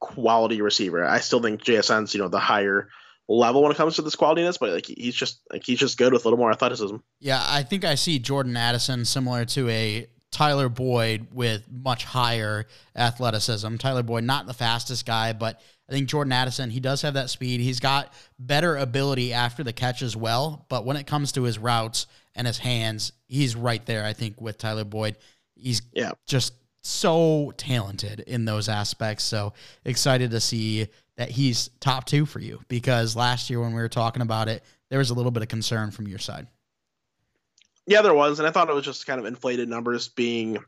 [0.00, 1.04] quality receiver.
[1.04, 2.88] I still think JSN's you know the higher
[3.28, 6.12] level when it comes to this qualityness, but like he's just like he's just good
[6.12, 6.96] with a little more athleticism.
[7.20, 12.66] Yeah, I think I see Jordan Addison similar to a Tyler Boyd with much higher
[12.94, 13.76] athleticism.
[13.76, 17.30] Tyler Boyd, not the fastest guy, but I think Jordan Addison, he does have that
[17.30, 17.60] speed.
[17.60, 20.66] He's got better ability after the catch as well.
[20.68, 24.40] But when it comes to his routes and his hands, he's right there, I think,
[24.40, 25.16] with Tyler Boyd.
[25.54, 26.12] He's yeah.
[26.26, 29.24] just so talented in those aspects.
[29.24, 29.52] So
[29.84, 33.88] excited to see that he's top two for you because last year when we were
[33.88, 36.46] talking about it, there was a little bit of concern from your side.
[37.86, 40.58] Yeah, there was, and I thought it was just kind of inflated numbers being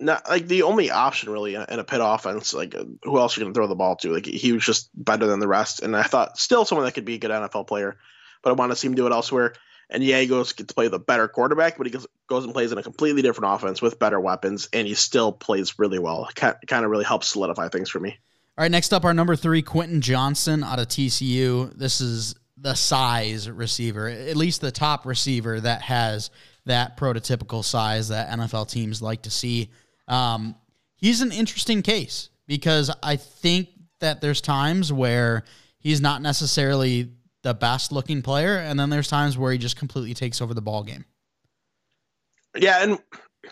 [0.00, 2.52] not like the only option really in a Pitt offense.
[2.54, 4.12] Like, uh, who else are you going to throw the ball to?
[4.12, 7.04] Like, he was just better than the rest, and I thought still someone that could
[7.04, 7.96] be a good NFL player,
[8.42, 9.54] but I want to see him do it elsewhere.
[9.90, 12.78] And he goes to play the better quarterback, but he goes, goes and plays in
[12.78, 16.28] a completely different offense with better weapons, and he still plays really well.
[16.34, 18.18] Kind of really helps solidify things for me.
[18.56, 21.76] All right, next up, our number three, Quentin Johnston out of TCU.
[21.76, 26.30] This is the size receiver, at least the top receiver that has
[26.66, 29.70] that prototypical size that NFL teams like to see.
[30.08, 30.54] Um,
[30.96, 33.68] he's an interesting case because I think
[34.00, 35.44] that there's times where
[35.78, 37.10] he's not necessarily
[37.44, 40.62] the best looking player, and then there's times where he just completely takes over the
[40.62, 41.04] ball game.
[42.56, 42.98] Yeah, and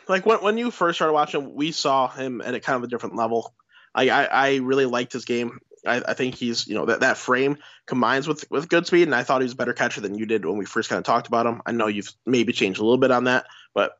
[0.08, 2.88] like when when you first started watching, we saw him at a kind of a
[2.88, 3.54] different level.
[3.94, 5.60] I, I, I really liked his game.
[5.86, 9.14] I, I, think he's you know that, that frame combines with with good speed, and
[9.14, 11.04] I thought he was a better catcher than you did when we first kind of
[11.04, 11.60] talked about him.
[11.66, 13.92] I know you've maybe changed a little bit on that, but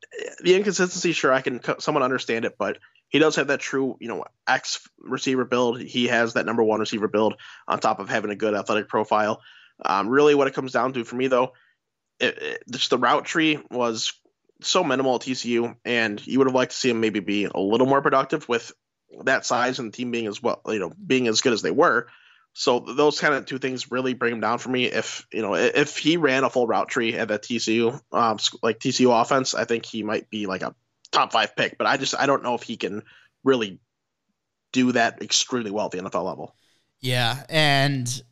[0.43, 2.79] the inconsistency, sure, I can somewhat understand it, but
[3.09, 5.81] he does have that true you know X receiver build.
[5.81, 7.35] He has that number one receiver build
[7.67, 9.43] on top of having a good athletic profile.
[9.85, 11.53] Um, really, what it comes down to for me though,
[12.21, 14.13] it, it, just the route tree was
[14.61, 17.59] so minimal at TCU, and you would have liked to see him maybe be a
[17.59, 18.73] little more productive with
[19.25, 21.71] that size and the team being as well, you know, being as good as they
[21.71, 22.07] were.
[22.55, 24.85] So those kind of two things really bring him down for me.
[24.85, 28.79] If you know, if he ran a full route tree at that TCU, um, like
[28.79, 30.75] TCU offense, I think he might be like a
[31.13, 31.79] top five pick.
[31.79, 33.03] But I just I don't know if he can
[33.43, 33.81] really
[34.73, 36.55] do that extremely well at the NFL level.
[37.01, 38.23] Yeah, and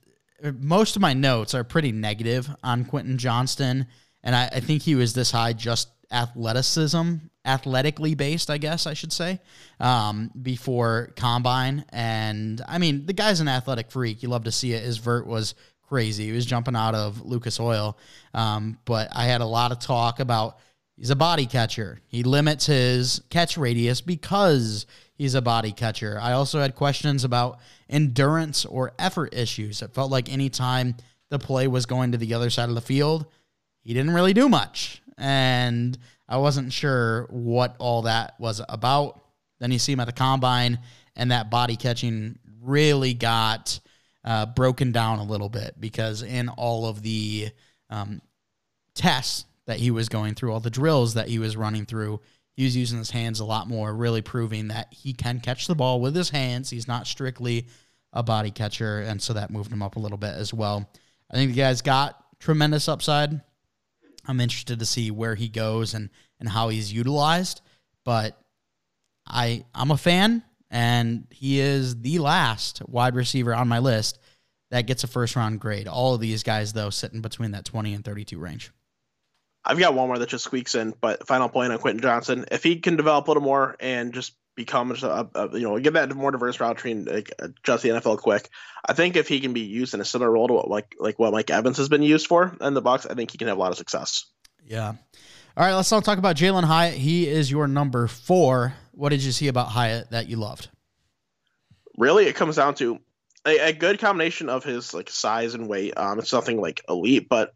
[0.58, 3.86] most of my notes are pretty negative on Quentin Johnston,
[4.22, 8.94] and I, I think he was this high just athleticism, athletically based, I guess I
[8.94, 9.40] should say,
[9.78, 11.84] um, before combine.
[11.90, 14.22] And I mean, the guy's an athletic freak.
[14.22, 14.82] You love to see it.
[14.82, 16.26] His vert was crazy.
[16.26, 17.98] He was jumping out of Lucas Oil.
[18.34, 20.58] Um, but I had a lot of talk about
[20.96, 22.00] he's a body catcher.
[22.06, 24.86] He limits his catch radius because
[25.20, 26.18] he's a body catcher.
[26.20, 29.82] I also had questions about endurance or effort issues.
[29.82, 30.96] It felt like anytime
[31.28, 33.26] the play was going to the other side of the field,
[33.82, 39.20] he didn't really do much and I wasn't sure what all that was about.
[39.60, 40.78] Then you see him at the combine,
[41.14, 43.78] and that body catching really got
[44.24, 47.50] uh, broken down a little bit because in all of the
[47.90, 48.22] um,
[48.94, 52.20] tests that he was going through, all the drills that he was running through,
[52.60, 55.74] he was using his hands a lot more, really proving that he can catch the
[55.74, 56.68] ball with his hands.
[56.68, 57.66] He's not strictly
[58.12, 60.86] a body catcher, and so that moved him up a little bit as well.
[61.30, 63.40] I think the guy's got tremendous upside.
[64.26, 67.62] I'm interested to see where he goes and and how he's utilized.
[68.04, 68.38] But
[69.26, 74.18] I I'm a fan, and he is the last wide receiver on my list
[74.70, 75.88] that gets a first round grade.
[75.88, 78.70] All of these guys though sitting between that 20 and 32 range.
[79.64, 82.46] I've got one more that just squeaks in, but final point on Quentin Johnston.
[82.50, 85.94] If he can develop a little more and just become a, a, you know get
[85.94, 88.48] that more diverse route tree and like, adjust the NFL quick.
[88.84, 91.18] I think if he can be used in a similar role to what like like
[91.18, 93.56] what Mike Evans has been used for in the Bucs, I think he can have
[93.56, 94.26] a lot of success.
[94.64, 94.94] Yeah.
[95.56, 96.94] All right, let's now talk about Jalin Hyatt.
[96.94, 98.74] He is your number four.
[98.92, 100.68] What did you see about Hyatt that you loved?
[101.98, 103.00] Really, it comes down to
[103.44, 105.94] a, a good combination of his like size and weight.
[105.96, 107.52] Um, it's nothing like elite, but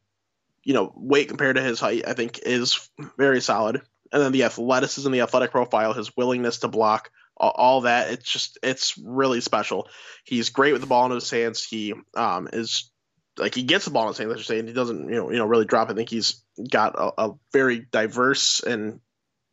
[0.64, 3.82] you know, weight compared to his height, I think is very solid
[4.14, 8.12] and then the athleticism, the athletic profile, his willingness to block, all, that.
[8.12, 9.88] It's just it's really special.
[10.22, 11.64] He's great with the ball in his hands.
[11.64, 12.92] He um, is
[13.36, 14.32] like he gets the ball in his hands.
[14.32, 15.90] I should say, and he doesn't you know you know really drop.
[15.90, 19.00] I think he's got a, a very diverse and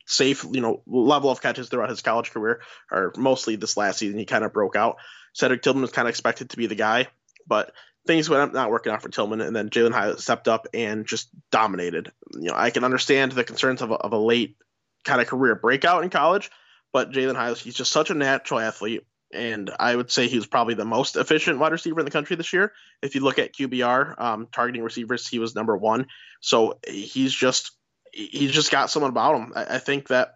[0.05, 4.19] safe you know level of catches throughout his college career, or mostly this last season.
[4.19, 4.97] He kind of broke out.
[5.33, 7.07] Cedric Tillman was kind of expected to be the guy,
[7.47, 7.73] but
[8.07, 11.29] things went not working out for Tillman, and then Jalin Hyatt stepped up and just
[11.51, 12.11] dominated.
[12.33, 14.57] You know, I can understand the concerns of a, of a late
[15.05, 16.49] kind of career breakout in college,
[16.93, 20.47] but Jalin Hyatt, he's just such a natural athlete, and I would say he was
[20.47, 22.73] probably the most efficient wide receiver in the country this year.
[23.01, 26.07] If you look at QBR um, targeting receivers, he was number one.
[26.41, 27.71] So he's just
[28.13, 29.53] he's just got someone about him.
[29.55, 30.35] I, I think that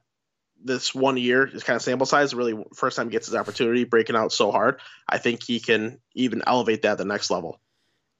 [0.66, 2.34] this one year is kind of sample size.
[2.34, 4.82] Really, first time he gets his opportunity, breaking out so hard.
[5.08, 7.60] I think he can even elevate that to the next level.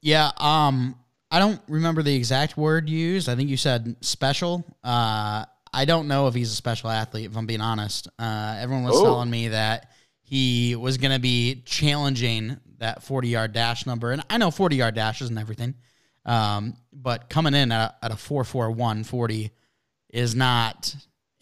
[0.02, 0.32] Yeah.
[0.38, 0.96] Um.
[1.32, 3.28] I don't remember the exact word used.
[3.28, 4.64] I think you said special.
[4.84, 5.46] Uh.
[5.74, 7.26] I don't know if he's a special athlete.
[7.26, 9.04] If I'm being honest, uh, everyone was oh.
[9.04, 14.24] telling me that he was going to be challenging that 40 yard dash number, and
[14.30, 15.76] I know 40 yard dashes and everything.
[16.26, 19.52] Um, but coming in at a, at a 441 40
[20.10, 20.96] is not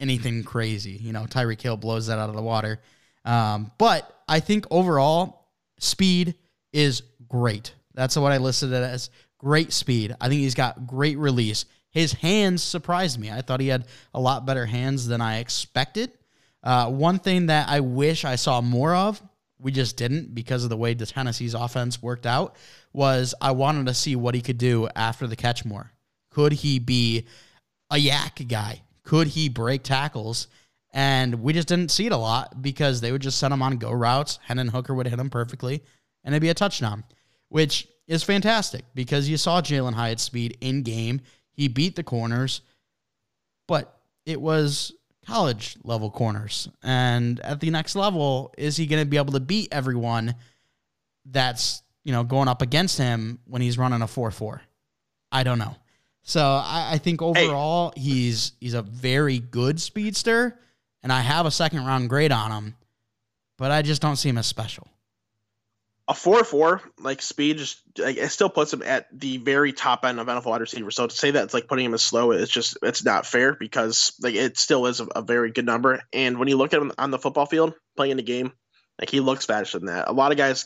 [0.04, 0.92] anything crazy.
[0.92, 2.82] You know, Tyreek Hill blows that out of the water.
[3.24, 5.48] Um, but I think overall,
[5.80, 6.36] speed
[6.74, 7.74] is great.
[7.94, 10.16] That's what I listed it as great speed.
[10.20, 11.66] I think he's got great release.
[11.90, 13.32] His hands surprised me.
[13.32, 16.12] I thought he had a lot better hands than I expected.
[16.62, 19.22] Uh, one thing that I wish I saw more of,
[19.60, 22.56] we just didn't because of the way the Tennessee's offense worked out,
[22.92, 25.92] was I wanted to see what he could do after the catch more.
[26.30, 27.28] Could he be
[27.90, 28.82] a yak guy?
[29.04, 30.48] Could he break tackles?
[30.92, 33.78] And we just didn't see it a lot because they would just send him on
[33.78, 34.40] go routes.
[34.44, 35.82] Hendon Hooker would hit him perfectly,
[36.24, 37.04] and it'd be a touchdown,
[37.50, 41.22] which is fantastic because you saw Jalin Hyatt's speed in game.
[41.52, 42.62] He beat the corners,
[43.68, 44.94] but it was
[45.26, 46.70] college level corners.
[46.84, 50.36] And at the next level, is he going to be able to beat everyone
[51.26, 54.62] that's, you know, going up against him when he's running a 4 4?
[55.32, 55.76] I don't know.
[56.24, 58.02] So I, I think overall hey.
[58.02, 60.60] he's he's a very good speedster,
[61.02, 62.76] and I have a second round grade on him,
[63.58, 64.88] but I just don't see him as special
[66.08, 70.04] a four four like speed just like, it still puts him at the very top
[70.04, 70.92] end of NFL wide receiver.
[70.92, 73.54] So to say that it's like putting him as slow, it's just it's not fair
[73.54, 76.02] because like it still is a, a, very good number.
[76.12, 78.52] And when you look at him on the football field playing the game,
[79.00, 80.10] like he looks faster than that.
[80.10, 80.66] A lot of guys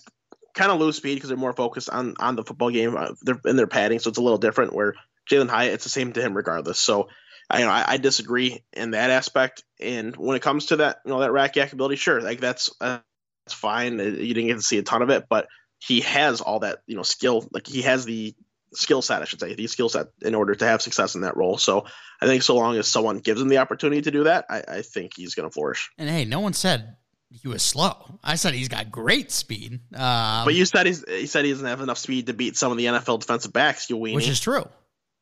[0.55, 2.97] kind of lose speed because they're more focused on on the football game.
[2.97, 4.73] Uh, they're in their padding, so it's a little different.
[4.73, 4.95] Where
[5.29, 6.79] Jalin Hyatt, it's the same to him regardless.
[6.79, 7.09] So.
[7.49, 9.63] I, you know, I, I, disagree in that aspect.
[9.79, 12.69] And when it comes to that, you know, that rack yak ability, sure, like that's
[12.81, 12.99] uh,
[13.45, 13.99] it's fine.
[13.99, 15.47] You didn't get to see a ton of it, but
[15.79, 17.47] he has all that you know skill.
[17.53, 18.35] Like he has the
[18.73, 21.37] skill set, I should say, the skill set in order to have success in that
[21.37, 21.57] role.
[21.57, 21.85] So
[22.21, 24.81] I think so long as someone gives him the opportunity to do that, I, I
[24.81, 25.89] think he's going to flourish.
[25.97, 26.97] And hey, no one said
[27.31, 28.19] he was slow.
[28.23, 29.79] I said he's got great speed.
[29.95, 32.71] Um, but you said he's he said he doesn't have enough speed to beat some
[32.71, 33.89] of the NFL defensive backs.
[33.89, 34.15] You weenie.
[34.15, 34.67] Which is true.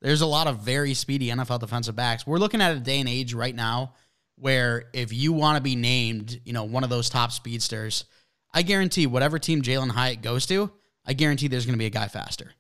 [0.06, 2.28] There's a lot of very speedy NFL defensive backs.
[2.28, 3.94] We're looking at a day and age right now
[4.36, 8.06] where if you want to be named, you know, one of those top speedsters,
[8.54, 10.70] I guarantee whatever team Jalin Hyatt goes to,
[11.08, 12.52] I guarantee there's going to be a guy faster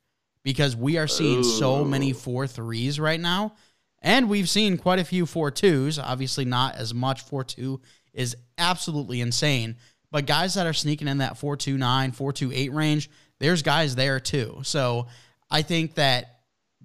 [0.41, 1.43] because we are seeing Ooh.
[1.43, 3.53] so many four threes right now.
[4.01, 5.99] And we've seen quite a few four twos.
[5.99, 7.21] Obviously, not as much.
[7.21, 7.79] Four two
[8.11, 9.75] is absolutely insane.
[10.09, 14.61] But guys that are sneaking in that 429, 428 range, there's guys there too.
[14.63, 15.05] So
[15.51, 16.34] I think that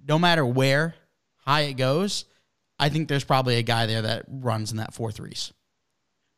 [0.07, 0.95] no matter where
[1.45, 2.25] high it goes,
[2.79, 5.53] I think there's probably a guy there that runs in that four threes.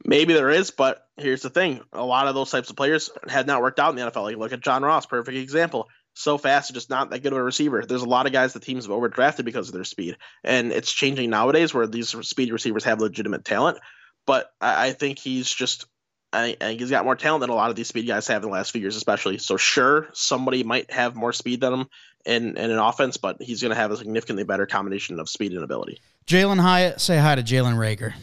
[0.05, 3.47] Maybe there is, but here's the thing: a lot of those types of players have
[3.47, 4.23] not worked out in the NFL.
[4.23, 5.87] Like look at John Ross, perfect example.
[6.15, 7.83] So fast, just not that good of a receiver.
[7.85, 10.91] There's a lot of guys the teams have overdrafted because of their speed, and it's
[10.91, 13.79] changing nowadays where these speed receivers have legitimate talent.
[14.27, 15.85] But I, I think he's just
[16.33, 18.49] I, think he's got more talent than a lot of these speed guys have in
[18.49, 19.37] the last few years, especially.
[19.37, 21.87] So sure, somebody might have more speed than him
[22.25, 25.53] in, in an offense, but he's going to have a significantly better combination of speed
[25.53, 25.99] and ability.
[26.25, 28.13] Jalin Hyatt, say hi to Jalen Reagor.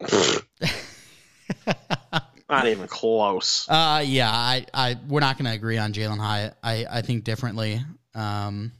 [2.48, 3.68] not even close.
[3.68, 6.56] Uh, yeah, I, I, we're not going to agree on Jalin Hyatt.
[6.62, 7.82] I, I think differently,
[8.14, 8.72] um,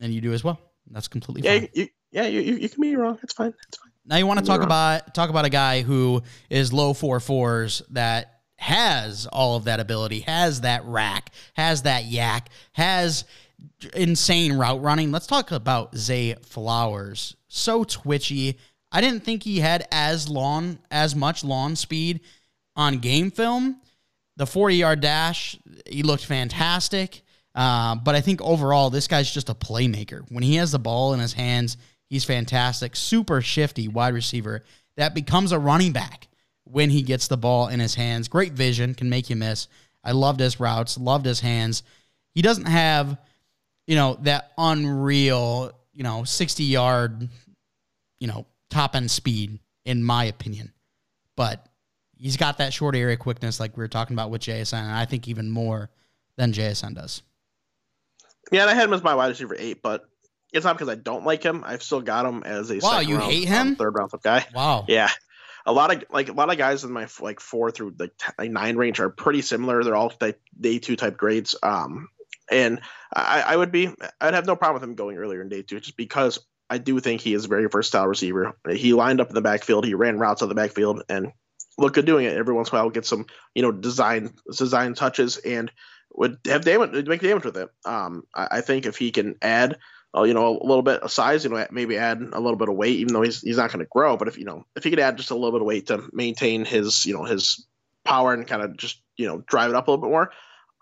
[0.00, 0.58] and you do as well.
[0.90, 1.68] That's completely yeah, fine.
[1.74, 3.18] You, yeah, you, you, you can be wrong.
[3.22, 3.54] It's fine.
[3.68, 3.90] It's fine.
[4.06, 7.80] Now you want to talk about talk about a guy who is low four fours
[7.90, 8.33] that
[8.64, 13.26] has all of that ability, has that rack, has that yak, has
[13.94, 15.12] insane route running.
[15.12, 17.36] Let's talk about Zay Flowers.
[17.46, 18.56] So twitchy,
[18.90, 22.20] I didn't think he had as long, as much lawn speed
[22.74, 23.82] on game film.
[24.38, 27.20] The 40 yard dash, he looked fantastic.
[27.54, 30.24] Uh, but I think overall, this guy's just a playmaker.
[30.30, 31.76] When he has the ball in his hands,
[32.08, 32.96] he's fantastic.
[32.96, 34.64] Super shifty wide receiver
[34.96, 36.28] that becomes a running back
[36.64, 38.28] when he gets the ball in his hands.
[38.28, 39.68] Great vision, can make you miss.
[40.02, 41.82] I loved his routes, loved his hands.
[42.34, 43.16] He doesn't have,
[43.86, 47.28] you know, that unreal, you know, 60 yard,
[48.18, 50.72] you know, top end speed, in my opinion.
[51.36, 51.66] But
[52.16, 55.04] he's got that short area quickness, like we were talking about with JSN, and I
[55.04, 55.90] think even more
[56.36, 57.22] than JSN does.
[58.52, 60.04] Yeah, and I had him as my wide receiver eight, but
[60.52, 61.64] it's not because I don't like him.
[61.66, 63.00] I've still got him as a wow.
[63.00, 63.68] You round, hate him?
[63.68, 64.46] Um, third round guy.
[64.54, 64.84] Wow.
[64.88, 65.10] Yeah,
[65.66, 68.32] a lot of like a lot of guys in my like four through like, t-
[68.38, 69.82] like nine range are pretty similar.
[69.82, 70.12] They're all
[70.60, 71.54] day two type grades.
[71.62, 72.08] Um,
[72.50, 72.80] and
[73.14, 73.88] I, I would be
[74.20, 77.00] I'd have no problem with him going earlier in day two just because I do
[77.00, 78.56] think he is a very versatile receiver.
[78.70, 81.32] He lined up in the backfield, he ran routes on the backfield, and
[81.78, 82.36] look good doing it.
[82.36, 85.70] Every once in a while, get some you know design design touches and
[86.12, 87.70] would have damage make damage with it.
[87.84, 89.78] Um, I, I think if he can add.
[90.14, 92.68] Uh, you know, a little bit of size, you know, maybe add a little bit
[92.68, 94.16] of weight, even though he's he's not going to grow.
[94.16, 96.08] But if you know, if he could add just a little bit of weight to
[96.12, 97.66] maintain his, you know, his
[98.04, 100.30] power and kind of just you know drive it up a little bit more,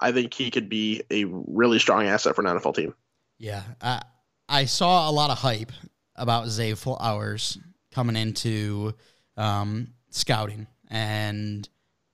[0.00, 2.94] I think he could be a really strong asset for an NFL team.
[3.38, 4.02] Yeah, I
[4.48, 5.72] I saw a lot of hype
[6.14, 7.58] about Zay Flowers
[7.90, 8.94] coming into
[9.38, 11.66] um, scouting, and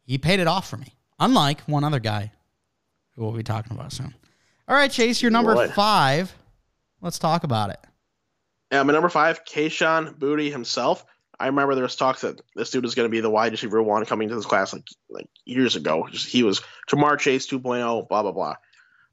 [0.04, 0.94] he paid it off for me.
[1.18, 2.30] Unlike one other guy
[3.14, 4.14] who we'll be talking about soon.
[4.68, 5.72] All right, Chase, you're number what?
[5.72, 6.32] five.
[7.00, 7.78] Let's talk about it.
[8.72, 11.04] Yeah, my number five, Kayshon Booty himself.
[11.40, 13.82] I remember there was talks that this dude was going to be the wide receiver
[13.82, 16.06] one coming to this class like like years ago.
[16.10, 18.56] He was Ja'Marr Chase 2.0, blah blah blah.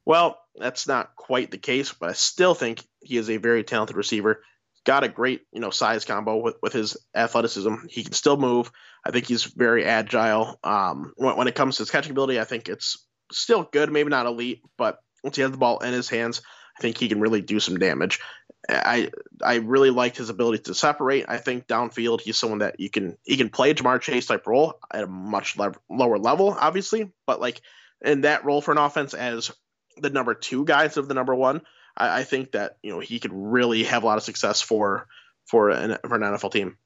[0.04, 3.96] Well, that's not quite the case, but I still think he is a very talented
[3.96, 4.42] receiver.
[4.84, 7.74] Got a great you know size combo with, with his athleticism.
[7.88, 8.72] He can still move.
[9.04, 10.58] I think he's very agile.
[10.64, 14.10] Um, when, when it comes to his catching ability, I think it's still good, maybe
[14.10, 16.42] not elite, but once he has the ball in his hands,
[16.76, 18.20] I think he can really do some damage.
[18.68, 19.10] I
[19.42, 21.26] I really liked his ability to separate.
[21.28, 24.78] I think downfield he's someone that you can he can play Ja'Marr Chase type role
[24.92, 27.60] at a much le- lower level, obviously, but like
[28.04, 29.52] in that role for an offense as
[29.98, 31.62] the number two guy instead of the number one,
[31.96, 35.06] I, I think that you know he could really have a lot of success for
[35.46, 36.76] for an for an NFL team.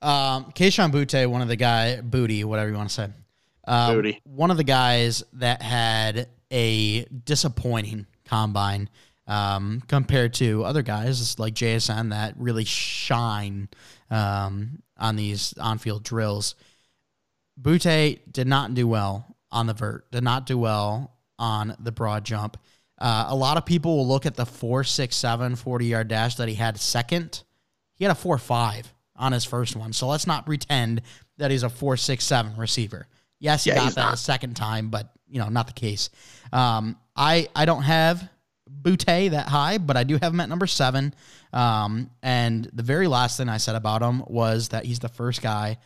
[0.00, 3.08] Um, Kayshon Boutte, one of the guy Booty, whatever you want to say,
[3.66, 8.88] um, Booty, one of the guys that had a disappointing combine
[9.26, 13.68] um, compared to other guys like JSN that really shine
[14.10, 16.54] um, on these on-field drills.
[17.60, 22.24] Boutte did not do well on the vert, did not do well on the broad
[22.24, 22.56] jump.
[22.98, 26.54] Uh, a lot of people will look at the 4.67 40 yard dash that he
[26.54, 27.44] had second.
[27.94, 29.92] He had a 4 5 on his first one.
[29.92, 31.02] So let's not pretend
[31.36, 33.06] that he's a 4.67 receiver.
[33.40, 34.14] Yes, he yeah, got that not.
[34.14, 36.10] a second time, but you know, not the case.
[36.52, 38.28] Um, I I don't have
[38.82, 41.14] Boutte that high, but I do have him at number seven.
[41.52, 45.42] Um, and the very last thing I said about him was that he's the first
[45.42, 45.78] guy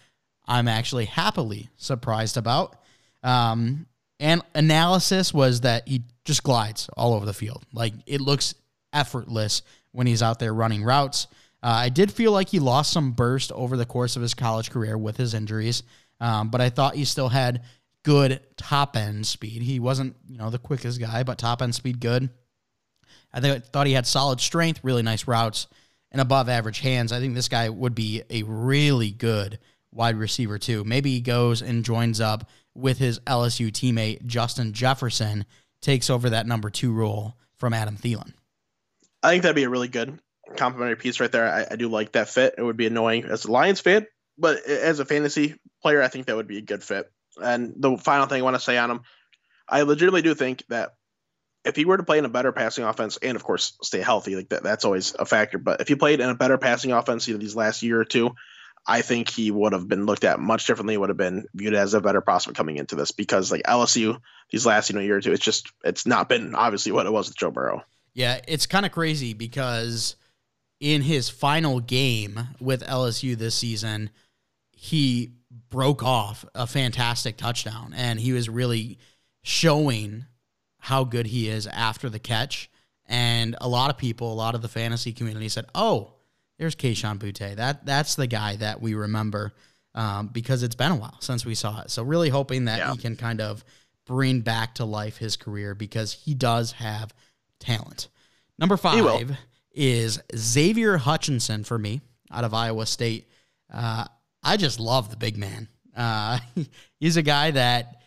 [0.47, 2.77] I'm actually happily surprised about.
[3.23, 3.87] Um,
[4.19, 7.65] and analysis was that he just glides all over the field.
[7.73, 8.55] Like it looks
[8.93, 11.27] effortless when he's out there running routes.
[11.63, 14.71] Uh, I did feel like he lost some burst over the course of his college
[14.71, 15.85] career with his injuries,
[16.21, 17.63] um, but I thought he still had
[18.03, 19.63] good top end speed.
[19.63, 22.31] He wasn't, you know, the quickest guy, but top end speed good.
[23.33, 25.67] I th- thought he had solid strength, really nice routes,
[26.11, 27.13] and above average hands.
[27.13, 29.59] I think this guy would be a really good
[29.93, 30.85] wide receiver too.
[30.85, 35.45] Maybe he goes and joins up with his LSU teammate Justin Jefferson
[35.81, 38.33] takes over that number two role from Adam Thielen.
[39.23, 40.19] I think that'd be a really good
[40.57, 41.49] complimentary piece right there.
[41.49, 42.55] I, I do like that fit.
[42.59, 44.07] It would be annoying as a Lions fan,
[44.39, 47.11] but as a fantasy player, I think that would be a good fit.
[47.41, 49.01] And the final thing I want to say on him,
[49.69, 50.95] I legitimately do think that
[51.65, 54.37] if he were to play in a better passing offense and of course stay healthy,
[54.37, 55.59] like that, that's always a factor.
[55.59, 58.05] But if he played in a better passing offense, you know, these last year or
[58.05, 58.35] two,
[58.87, 60.97] I think he would have been looked at much differently.
[60.97, 64.19] Would have been viewed as a better prospect coming into this because like LSU
[64.51, 67.13] these last you know year or two, it's just it's not been obviously what it
[67.13, 67.83] was with Joe Burrow.
[68.13, 70.17] Yeah, it's kind of crazy because
[70.81, 74.11] in his final game with LSU this season,
[74.83, 75.31] he
[75.71, 78.99] broke off a fantastic touchdown and he was really
[79.45, 80.25] showing
[80.79, 82.69] how good he is after the catch.
[83.07, 86.15] And a lot of people, a lot of the fantasy community said, "Oh,
[86.59, 87.55] there's Kayshon Boutte.
[87.55, 89.53] That that's the guy that we remember
[89.95, 91.91] um, because it's been a while since we saw it.
[91.93, 92.91] So really hoping that yeah.
[92.91, 93.65] he can kind of
[94.05, 97.15] bring back to life his career because he does have
[97.61, 98.09] talent.
[98.59, 99.39] Number five
[99.71, 102.01] is Xavier Hutchinson for me
[102.33, 103.29] out of Iowa State.
[103.73, 104.07] Uh,
[104.43, 105.69] I just love the big man.
[105.97, 106.39] Uh,
[107.01, 108.03] he's a guy that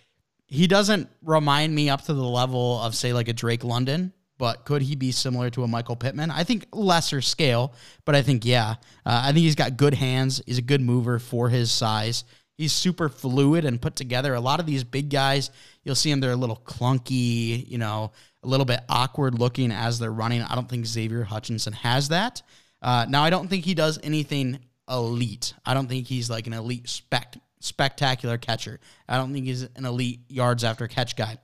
[0.48, 4.66] he doesn't remind me up to the level of say like a Drake London, but
[4.66, 6.30] could he be similar to a Michael Pittman?
[6.30, 8.76] I think lesser scale, but I think, yeah.
[9.06, 10.42] Uh, I think he's got good hands.
[10.46, 12.26] He's a good mover for his size.
[12.58, 14.34] He's super fluid and put together.
[14.34, 15.52] A lot of these big guys,
[15.84, 18.12] you'll see them, they're a little clunky, you know,
[18.44, 20.42] a little bit awkward looking as they're running.
[20.42, 22.42] I don't think Xavier Hutchinson has that.
[22.82, 24.60] Uh, now, I don't think he does anything
[24.90, 25.54] elite.
[25.66, 28.80] I don't think he's like an elite spect- spectacular catcher.
[29.08, 31.38] I don't think he's an elite yards after catch guy.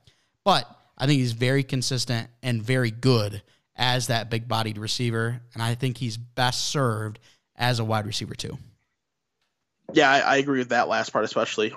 [0.44, 0.68] But
[0.98, 3.42] I think he's very consistent and very good
[3.76, 5.40] as that big bodied receiver.
[5.54, 7.18] And I think he's best served
[7.56, 8.58] as a wide receiver, too.
[9.92, 11.74] Yeah, I, I agree with that last part, especially.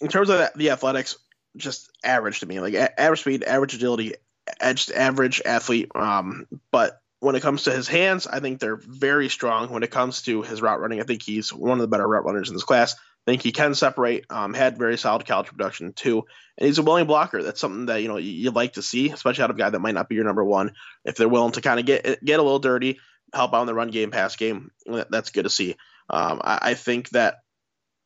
[0.00, 1.16] In terms of the athletics,
[1.56, 2.60] just average to me.
[2.60, 4.14] Like average speed, average agility,
[4.62, 5.90] just average athlete.
[5.94, 9.70] Um, but when it comes to his hands, I think they're very strong.
[9.70, 12.24] When it comes to his route running, I think he's one of the better route
[12.24, 12.94] runners in this class.
[12.94, 14.24] I think he can separate.
[14.30, 16.24] Um, had very solid college production too,
[16.56, 17.42] and he's a willing blocker.
[17.42, 19.80] That's something that you know you'd like to see, especially out of a guy that
[19.80, 20.72] might not be your number one.
[21.04, 23.00] If they're willing to kind of get get a little dirty,
[23.34, 24.70] help out in the run game, pass game,
[25.10, 25.76] that's good to see.
[26.08, 27.40] Um, I, I think that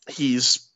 [0.09, 0.71] he's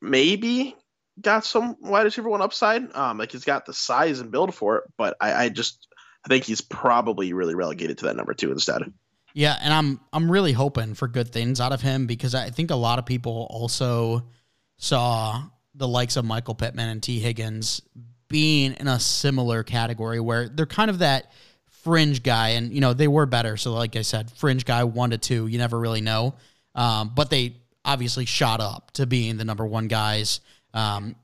[0.00, 0.76] maybe
[1.20, 2.94] got some wide receiver one upside.
[2.94, 5.88] Um, like he's got the size and build for it, but I, I just
[6.24, 8.92] I think he's probably really relegated to that number two instead.
[9.34, 12.70] Yeah, and I'm I'm really hoping for good things out of him because I think
[12.70, 14.28] a lot of people also
[14.76, 15.42] saw
[15.74, 17.82] the likes of Michael Pittman and Tee Higgins
[18.28, 21.32] being in a similar category where they're kind of that
[21.66, 23.56] fringe guy, and you know they were better.
[23.56, 26.34] So like I said, fringe guy one to two, you never really know,
[26.74, 30.40] um, but they obviously shot up to being the number one guys.
[30.72, 31.16] Um,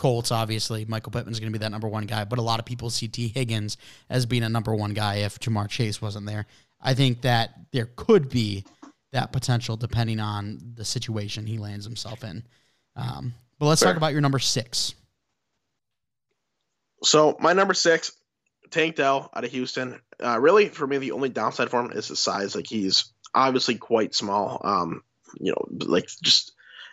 [0.00, 2.64] Colts, obviously, Michael Pittman's going to be that number one guy, but a lot of
[2.64, 3.76] people see Tee Higgins
[4.08, 6.46] as being a number one guy if Ja'Marr Chase wasn't there.
[6.80, 8.64] I think that there could be
[9.12, 12.42] that potential depending on the situation he lands himself in.
[12.96, 13.90] Um, but let's Fair.
[13.90, 14.94] talk about your number six.
[17.02, 18.12] So my number six,
[18.70, 20.00] Tank Dell out of Houston.
[20.22, 22.54] Uh, really, for me, the only downside for him is his size.
[22.54, 24.60] Like he's obviously quite small.
[24.64, 25.02] Um,
[25.38, 26.52] you know, like just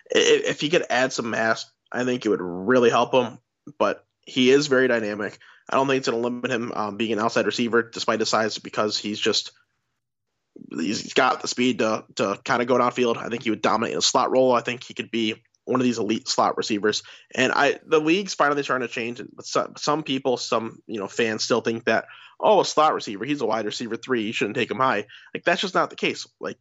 [0.09, 3.39] if, if he could add some mass I think it would really help him.
[3.77, 5.37] But he is very dynamic.
[5.69, 8.29] I don't think it's going to limit him um, being an outside receiver despite his
[8.29, 9.51] size because he's just
[10.71, 13.17] he's got the speed to to kind of go downfield.
[13.17, 14.53] I think he would dominate in a slot role.
[14.53, 15.35] I think he could be
[15.65, 17.03] one of these elite slot receivers.
[17.35, 19.21] And I the league's finally starting to change.
[19.33, 22.05] But some, some people, some you know fans still think that
[22.39, 25.05] oh a slot receiver, he's a wide receiver three, you shouldn't take him high.
[25.33, 26.27] Like that's just not the case.
[26.39, 26.57] Like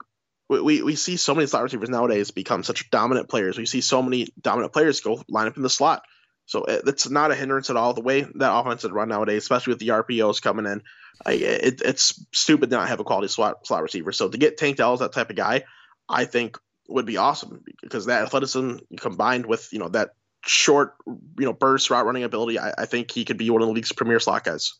[0.48, 3.58] we, we see so many slot receivers nowadays become such dominant players.
[3.58, 6.02] We see so many dominant players go line up in the slot.
[6.46, 7.92] So it's not a hindrance at all.
[7.92, 10.80] The way that offense is run nowadays, especially with the RPOs coming in,
[11.24, 14.12] I, it, it's stupid to not have a quality slot slot receiver.
[14.12, 15.64] So to get Tank Dell as that type of guy,
[16.08, 16.56] I think
[16.88, 20.10] would be awesome because that athleticism combined with you know that
[20.44, 23.66] short you know burst route running ability, I, I think he could be one of
[23.66, 24.74] the league's premier slot guys.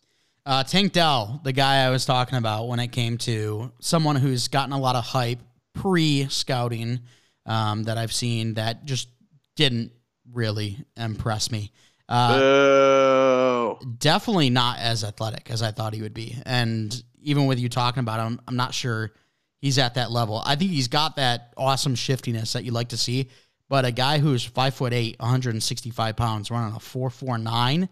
[0.44, 4.46] Uh, Tank Dell, the guy I was talking about when it came to someone who's
[4.46, 5.40] gotten a lot of hype
[5.76, 7.00] pre scouting
[7.44, 9.08] um, that I've seen that just
[9.54, 9.92] didn't
[10.32, 11.72] really impress me.
[12.08, 16.36] Uh, definitely not as athletic as I thought he would be.
[16.46, 19.12] And even with you talking about him, I'm not sure
[19.58, 20.42] he's at that level.
[20.44, 23.28] I think he's got that awesome shiftiness that you like to see.
[23.68, 27.88] But a guy who's five foot eight, 165 pounds, running a 449,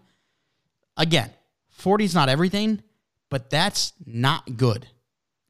[0.95, 1.31] again,
[1.71, 2.81] 40 is not everything,
[3.29, 4.87] but that's not good.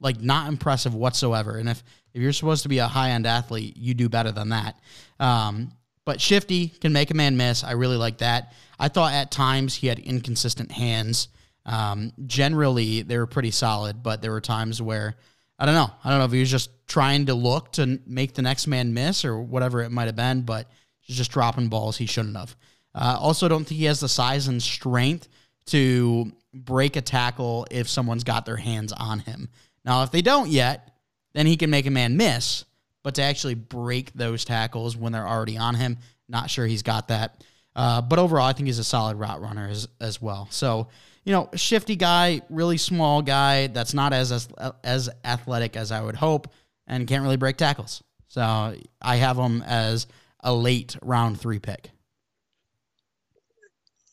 [0.00, 1.56] Like, not impressive whatsoever.
[1.56, 1.82] And if
[2.16, 4.80] if you're supposed to be a high end athlete, you do better than that.
[5.20, 5.70] Um,
[6.06, 7.62] but shifty can make a man miss.
[7.62, 8.54] I really like that.
[8.78, 11.28] I thought at times he had inconsistent hands.
[11.66, 15.16] Um, generally, they were pretty solid, but there were times where
[15.58, 15.90] I don't know.
[16.04, 18.94] I don't know if he was just trying to look to make the next man
[18.94, 20.70] miss or whatever it might have been, but
[21.02, 22.56] just dropping balls he shouldn't have.
[22.94, 25.28] Uh, also, don't think he has the size and strength
[25.66, 29.50] to break a tackle if someone's got their hands on him.
[29.84, 30.95] Now, if they don't yet,
[31.36, 32.64] then he can make a man miss.
[33.04, 37.08] But to actually break those tackles when they're already on him, not sure he's got
[37.08, 37.44] that.
[37.76, 40.48] Uh, but overall, I think he's a solid route runner as, as well.
[40.50, 40.88] So,
[41.24, 44.48] you know, shifty guy, really small guy that's not as, as
[44.82, 46.48] as athletic as I would hope,
[46.86, 48.02] and can't really break tackles.
[48.28, 50.06] So I have him as
[50.40, 51.90] a late round three pick.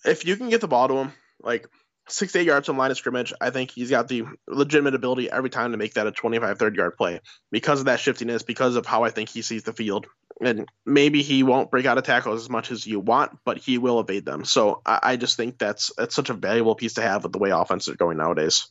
[0.04, 1.70] If you can get the ball to him, like
[2.08, 5.50] six eight yards from line of scrimmage, I think he's got the legitimate ability every
[5.50, 8.86] time to make that a 25, 30 yard play because of that shiftiness, because of
[8.86, 10.08] how I think he sees the field.
[10.42, 13.78] And maybe he won't break out of tackles as much as you want, but he
[13.78, 14.44] will evade them.
[14.44, 17.40] So I, I just think that's that's such a valuable piece to have with the
[17.40, 18.68] way offenses are going nowadays.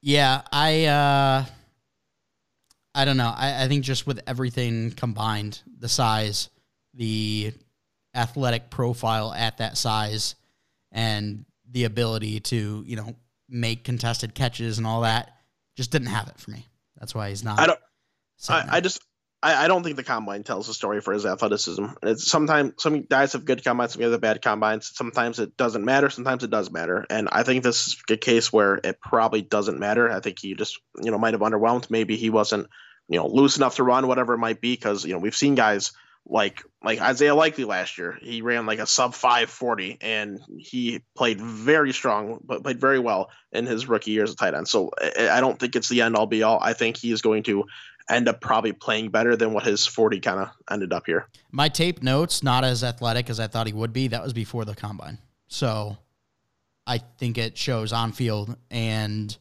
[0.00, 1.44] Yeah, I uh
[2.94, 3.32] I don't know.
[3.34, 6.50] I, I think just with everything combined, the size,
[6.94, 7.52] the
[8.14, 10.34] athletic profile at that size,
[10.90, 13.16] and the ability to, you know,
[13.48, 15.30] make contested catches and all that.
[15.76, 16.68] Just didn't have it for me.
[16.98, 17.58] That's why he's not.
[17.58, 17.80] I don't.
[18.48, 19.00] I, I, just.
[19.42, 21.84] I, I don't think the combine tells the story for his athleticism.
[22.02, 24.90] It's sometimes some guys have good combines, some guys have bad combines.
[24.94, 26.10] Sometimes it doesn't matter.
[26.10, 27.06] Sometimes it does matter.
[27.08, 30.10] And I think this is a case where it probably doesn't matter.
[30.10, 31.90] I think he just you know might have underwhelmed.
[31.90, 32.68] Maybe he wasn't
[33.08, 34.74] you know loose enough to run, whatever it might be.
[34.74, 35.92] Because you know we've seen guys
[36.26, 38.18] like like Isaiah Likely last year.
[38.20, 43.30] He ran like a sub 540 and he played very strong, but played very well
[43.52, 44.68] in his rookie year as a tight end.
[44.68, 46.58] So I don't think it's the end all be all.
[46.60, 47.64] I think he is going to
[48.08, 51.28] end up probably playing better than what his 40 kind of ended up here.
[51.50, 54.08] My tape notes, not as athletic as I thought he would be.
[54.08, 55.18] That was before the combine.
[55.48, 55.98] So
[56.86, 59.36] I think it shows on field and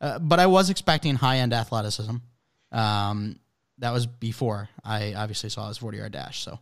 [0.00, 2.16] uh, but I was expecting high end athleticism.
[2.72, 3.38] Um,
[3.78, 6.42] that was before I obviously saw his 40 yard dash.
[6.42, 6.58] So,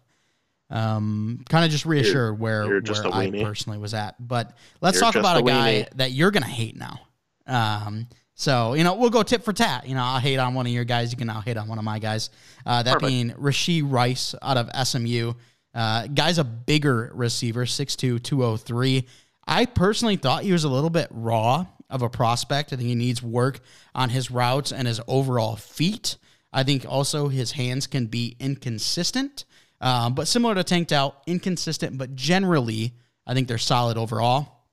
[0.70, 4.16] um, kind of just reassured where, you're just where I personally was at.
[4.26, 7.00] But let's You're talk about a a guy that you're going to hate now.
[7.46, 9.86] Um, so, you know, we'll go tip for tat.
[9.86, 11.12] You know, I'll hate on one of your guys.
[11.12, 12.30] You can now hate on one of my guys.
[12.64, 13.08] Uh, that Perfect.
[13.08, 15.34] being Rashee Rice out of SMU.
[15.74, 19.06] Uh, guy's a bigger receiver, 6'2, 203.
[19.46, 22.72] I personally thought he was a little bit raw of a prospect.
[22.72, 23.60] I think he needs work
[23.94, 26.16] on his routes and his overall feet.
[26.52, 29.44] I think also his hands can be inconsistent,
[29.80, 32.92] um, but similar to Tank Dell, inconsistent, but generally,
[33.26, 34.66] I think they're solid overall.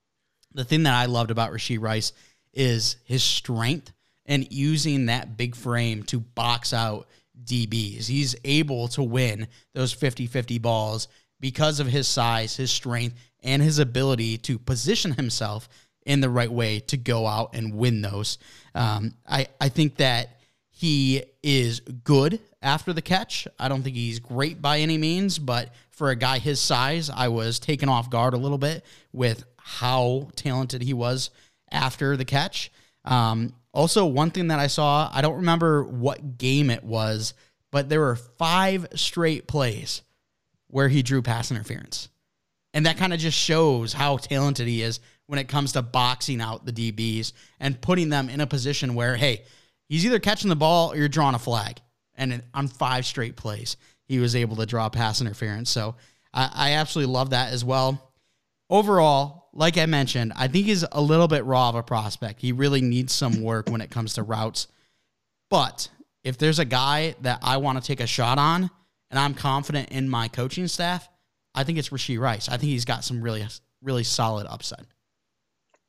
[0.53, 2.11] The thing that I loved about Rashee Rice
[2.53, 3.91] is his strength
[4.25, 7.07] and using that big frame to box out
[7.43, 8.07] DBs.
[8.07, 11.07] He's able to win those 50 50 balls
[11.39, 15.69] because of his size, his strength, and his ability to position himself
[16.05, 18.37] in the right way to go out and win those.
[18.75, 20.38] Um, I, I think that
[20.79, 23.49] he is good after the catch.
[23.59, 27.27] I don't think he's great by any means, but for a guy his size, I
[27.27, 31.31] was taken off guard a little bit with how talented he was
[31.69, 32.71] after the catch.
[33.03, 37.33] Um, also, one thing that I saw, I don't remember what game it was,
[37.71, 40.01] but there were five straight plays
[40.67, 42.07] where he drew pass interference.
[42.73, 46.39] And that kind of just shows how talented he is when it comes to boxing
[46.39, 49.43] out the DBs and putting them in a position where, hey,
[49.89, 51.81] he's either catching the ball or you're drawing a flag.
[52.15, 55.69] And on five straight plays, he was able to draw pass interference.
[55.69, 55.95] So
[56.33, 58.13] I, I absolutely love that as well.
[58.69, 62.41] Overall, like I mentioned, I think he's a little bit raw of a prospect.
[62.41, 64.67] He really needs some work when it comes to routes.
[65.49, 65.89] But
[66.23, 68.69] if there's a guy that I want to take a shot on
[69.09, 71.09] and I'm confident in my coaching staff,
[71.55, 72.47] I think it's Rashee Rice.
[72.47, 73.45] I think he's got some really,
[73.81, 74.85] really solid upside.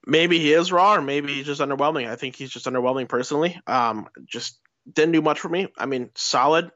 [0.07, 2.09] Maybe he is raw or maybe he's just underwhelming.
[2.09, 3.61] I think he's just underwhelming personally.
[3.67, 4.59] Um, just
[4.91, 5.69] didn't do much for me.
[5.79, 6.71] I mean, solid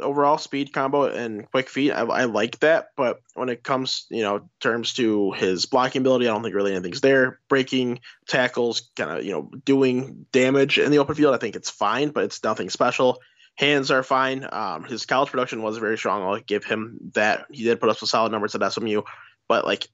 [0.00, 1.92] overall speed combo and quick feet.
[1.92, 6.26] I, I like that, but when it comes, you know, terms to his blocking ability,
[6.26, 7.40] I don't think really anything's there.
[7.48, 11.70] Breaking tackles, kind of, you know, doing damage in the open field, I think it's
[11.70, 13.20] fine, but it's nothing special.
[13.56, 14.46] Hands are fine.
[14.50, 16.22] Um, his college production was very strong.
[16.22, 17.46] I'll give him that.
[17.50, 19.02] He did put up some solid numbers at SMU,
[19.46, 19.88] but like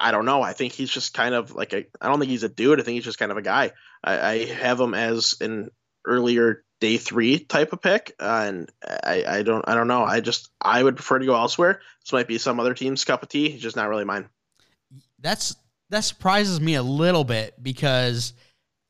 [0.00, 0.42] I don't know.
[0.42, 1.84] I think he's just kind of like a.
[2.00, 2.80] I don't think he's a dude.
[2.80, 3.72] I think he's just kind of a guy.
[4.02, 5.70] I, I have him as an
[6.06, 9.68] earlier day three type of pick, uh, and I, I don't.
[9.68, 10.02] I don't know.
[10.02, 11.82] I just I would prefer to go elsewhere.
[12.02, 13.58] This might be some other team's cup of tea.
[13.58, 14.28] Just not really mine.
[15.20, 15.54] That's
[15.90, 18.32] that surprises me a little bit because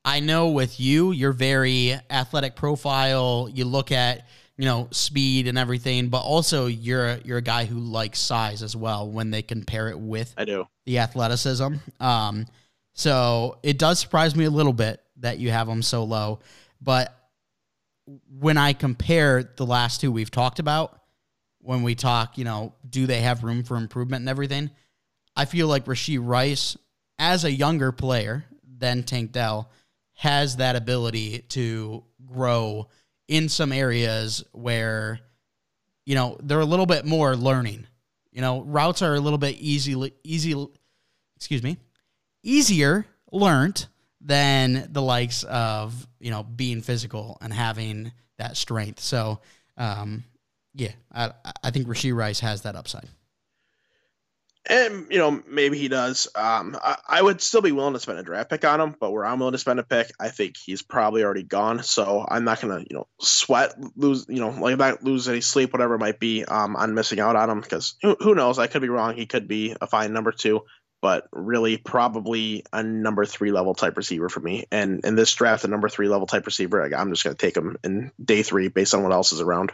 [0.04, 3.48] I know with you, you're very athletic profile.
[3.52, 4.26] You look at
[4.60, 8.62] you know speed and everything, but also you're a, you're a guy who likes size
[8.62, 10.68] as well when they compare it with I do.
[10.84, 11.76] the athleticism.
[11.98, 12.46] Um,
[12.92, 16.40] so it does surprise me a little bit that you have them so low.
[16.78, 17.10] But
[18.38, 21.00] when I compare the last two we've talked about,
[21.62, 24.70] when we talk, you know, do they have room for improvement and everything?
[25.34, 26.76] I feel like Rashee Rice,
[27.18, 28.44] as a younger player
[28.76, 29.70] than Tank Dell,
[30.16, 32.88] has that ability to grow
[33.30, 35.20] in some areas where,
[36.04, 37.86] you know, they're a little bit more learning.
[38.32, 40.66] You know, routes are a little bit easy, easy,
[41.36, 41.78] excuse me,
[42.42, 43.86] easier learned
[44.20, 49.00] than the likes of you know being physical and having that strength.
[49.00, 49.40] So,
[49.76, 50.24] um,
[50.74, 53.08] yeah, I I think Rashee Rice has that upside.
[54.70, 56.28] And you know, maybe he does.
[56.36, 59.10] Um, I, I would still be willing to spend a draft pick on him, but
[59.10, 61.82] where I'm willing to spend a pick, I think he's probably already gone.
[61.82, 65.72] So I'm not gonna, you know, sweat, lose, you know, like not lose any sleep,
[65.72, 68.60] whatever it might be, um, on missing out on him because who, who knows?
[68.60, 69.16] I could be wrong.
[69.16, 70.62] He could be a fine number two,
[71.02, 74.66] but really probably a number three level type receiver for me.
[74.70, 77.76] And in this draft, a number three level type receiver, I'm just gonna take him
[77.82, 79.72] in day three based on what else is around.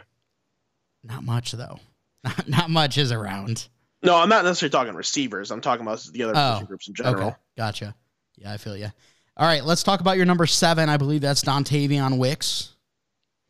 [1.03, 1.79] Not much though.
[2.23, 3.69] Not, not much is around.
[4.03, 5.51] No, I'm not necessarily talking receivers.
[5.51, 7.27] I'm talking about the other Oh, position groups in general.
[7.29, 7.95] Okay, gotcha.
[8.37, 8.91] Yeah, I feel you.
[9.35, 10.89] All right, let's talk about your number seven.
[10.89, 12.75] I believe that's Dontayvion Wicks.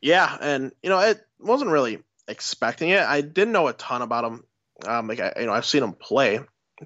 [0.02, 3.02] Yeah, and you know, it wasn't really expecting it.
[3.02, 4.44] I didn't know a ton about him.
[4.86, 6.40] Um, like I, you know, I've seen him play,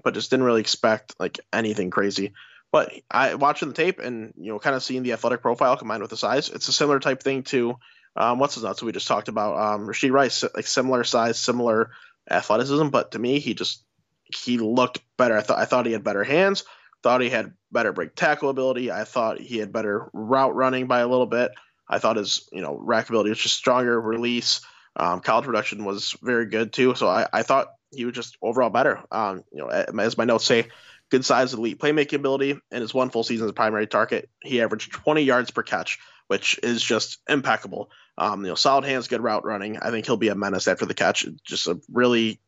[0.04, 2.34] but just didn't really expect like anything crazy.
[2.72, 6.02] But I watching the tape and you know, kind of seeing the athletic profile combined
[6.02, 7.76] with the size, it's a similar type thing to
[8.16, 9.58] um, what's his nuts we just talked about.
[9.58, 11.92] Um, Rashee Rice, like similar size, similar
[12.30, 13.84] athleticism, but to me, he just
[14.24, 15.38] he looked better.
[15.38, 16.64] I thought I thought he had better hands.
[17.04, 18.92] Thought he had better break tackle ability.
[18.92, 21.52] I thought he had better route running by a little bit.
[21.88, 24.00] I thought his you know rack ability was just stronger.
[24.00, 24.62] Release,
[24.96, 26.96] um, college production was very good too.
[26.96, 29.02] So I, I thought he was just overall better.
[29.12, 30.68] Um, you know, as my notes say,
[31.10, 34.62] good size, elite playmaking ability, and his one full season as a primary target, he
[34.62, 37.90] averaged 20 yards per catch, which is just impeccable.
[38.18, 39.78] Um, you know, solid hands, good route running.
[39.78, 41.26] I think he'll be a menace after the catch.
[41.44, 42.40] Just a really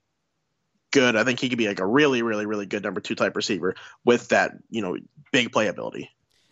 [0.92, 1.16] good.
[1.16, 3.76] I think he could be like a really, really, really good number two type receiver
[4.06, 4.98] with that, you know,
[5.32, 6.10] big playability.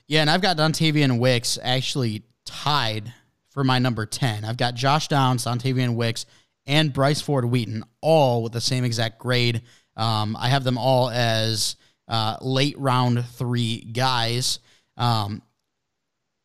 [0.08, 3.14] Yeah, and I've got Dontayvion Wicks actually tied
[3.50, 4.44] for my number 10.
[4.44, 6.26] I've got Josh Downs, Dontayvion Wicks,
[6.66, 9.62] and Bryce Ford Wheaton all with the same exact grade.
[9.96, 11.76] Um, I have them all as
[12.08, 14.60] uh, late round three guys.
[14.98, 15.42] Um,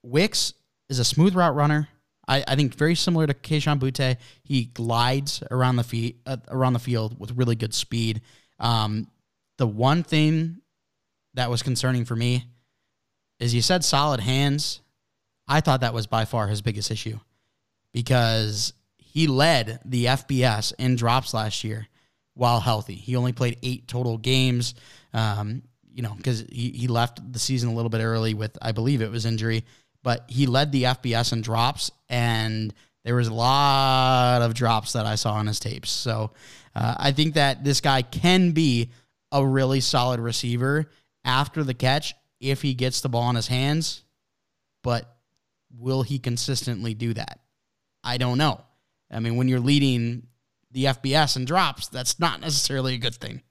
[0.03, 0.55] Wicks
[0.89, 1.89] is a smooth route runner.
[2.29, 4.17] I, I think very similar to Kayshon Boutte.
[4.43, 8.21] He glides around the feet uh, around the field with really good speed.
[8.59, 9.09] Um,
[9.59, 10.59] the one thing
[11.35, 12.45] that was concerning for me
[13.39, 14.81] is you said solid hands.
[15.49, 17.21] I thought that was by far his biggest issue
[17.93, 21.87] because he led the FBS in drops last year
[22.35, 22.95] while healthy.
[22.95, 24.75] He only played eight total games,
[25.15, 28.73] um, you know, because he, he left the season a little bit early with, I
[28.73, 29.65] believe it was injury,
[30.07, 32.73] but he led the FBS in drops, and
[33.05, 35.91] there was a lot of drops that I saw on his tapes.
[35.91, 36.31] So
[36.77, 38.93] uh, I think that this guy can be
[39.33, 40.89] a really solid receiver
[41.25, 44.05] after the catch if he gets the ball in his hands,
[44.85, 45.17] but
[45.77, 47.41] will he consistently do that?
[48.05, 48.61] I don't know.
[49.11, 50.29] I mean, when you're leading
[50.71, 53.43] the FBS and drops, that's not necessarily a good thing.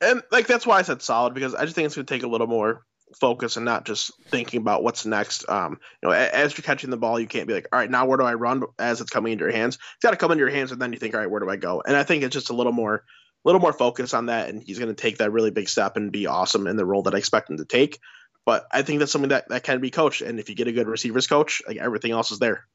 [0.00, 2.22] And like that's why I said solid because I just think it's going to take
[2.22, 2.86] a little more
[3.20, 5.48] focus and not just thinking about what's next.
[5.48, 8.06] Um, you know, as you're catching the ball, you can't be like, all right, now
[8.06, 9.76] where do I run as it's coming into your hands?
[9.76, 11.48] It's got to come into your hands, and then you think, all right, where do
[11.48, 11.82] I go?
[11.86, 13.02] And I think it's just a little more, a
[13.44, 16.12] little more focus on that, and he's going to take that really big step and
[16.12, 17.98] be awesome in the role that I expect him to take.
[18.46, 20.72] But I think that's something that that can be coached, and if you get a
[20.72, 22.66] good receivers coach, like everything else is there.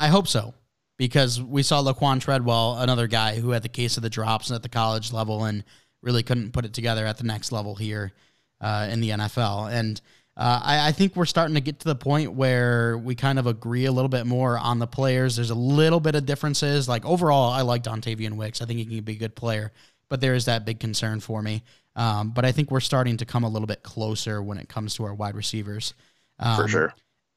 [0.00, 0.54] I hope so
[0.96, 4.62] because we saw Laquon Treadwell, another guy who had the case of the drops at
[4.62, 5.64] the college level and
[6.02, 8.12] really couldn't put it together at the next level here
[8.60, 9.72] uh, in the NFL.
[9.72, 10.00] And
[10.36, 13.48] uh, I, I, think we're starting to get to the point where we kind of
[13.48, 15.34] agree a little bit more on the players.
[15.34, 16.88] There's a little bit of differences.
[16.88, 18.62] Like overall, I like Dontayvion Wicks.
[18.62, 19.72] I think he can be a good player,
[20.08, 21.64] but there is that big concern for me.
[21.96, 24.94] Um, but I think we're starting to come a little bit closer when it comes
[24.94, 25.94] to our wide receivers.
[26.38, 26.94] Um, for sure.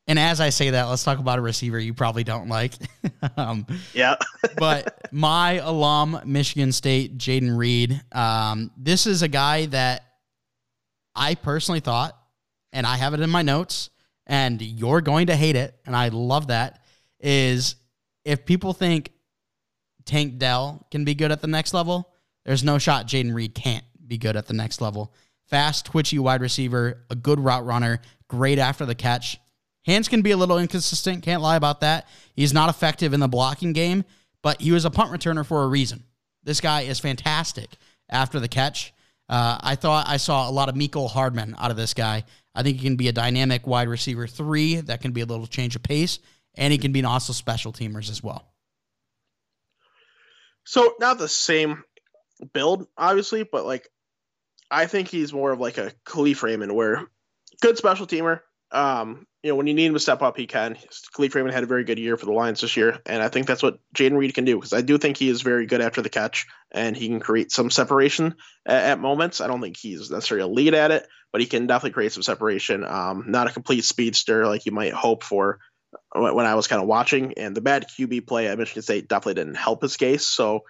[0.07, 2.74] And as I say that, let's talk about a receiver you probably don't like.
[3.38, 4.17] um, yeah.
[4.57, 7.99] but my alum, Michigan State, Jayden Reed.
[8.11, 10.03] Um, this is a guy that
[11.16, 12.18] I personally thought,
[12.74, 13.89] and I have it in my notes,
[14.28, 16.84] and you're going to hate it, and I love that.
[17.20, 17.76] Is
[18.26, 19.12] if people think
[20.05, 22.09] Tank Dell can be good at the next level,
[22.45, 25.14] there's no shot Jayden Reed can't be good at the next level.
[25.45, 29.38] Fast, twitchy wide receiver, a good route runner, great after the catch
[29.86, 32.07] Hands can be a little inconsistent, can't lie about that.
[32.36, 34.03] He's not effective in the blocking game,
[34.43, 36.03] but he was a punt returner for a reason.
[36.43, 37.72] This guy is fantastic
[38.09, 38.93] after the catch.
[39.32, 42.26] Uh, I thought I saw a lot of Mecole Hardman out of this guy.
[42.54, 45.48] I think he can be a dynamic wide receiver three that can be a little
[45.48, 46.20] change of pace,
[46.56, 48.52] and he can be an also special teamers as well.
[50.66, 51.82] So not the same
[52.52, 53.88] build, obviously, but like
[54.70, 57.08] I think he's more of like a Kalif Raymond, where
[57.62, 60.78] good special teamer, um, you know, when you need him to step up, he can.
[61.16, 63.48] Kalif Freeman had a very good year for the Lions this year, and I think
[63.48, 66.02] that's what Jayden Reed can do because I do think he is very good after
[66.02, 68.36] the catch and he can create some separation
[68.68, 69.42] at, at, moments.
[69.42, 72.22] I don't think he's necessarily a lead at it, but he can definitely create some
[72.22, 72.86] separation.
[72.86, 75.60] Um, not a complete speedster like you might hope for
[76.14, 79.42] when I was kind of watching, and the bad QB play at Michigan State definitely
[79.42, 80.26] didn't help his case.
[80.26, 80.66] So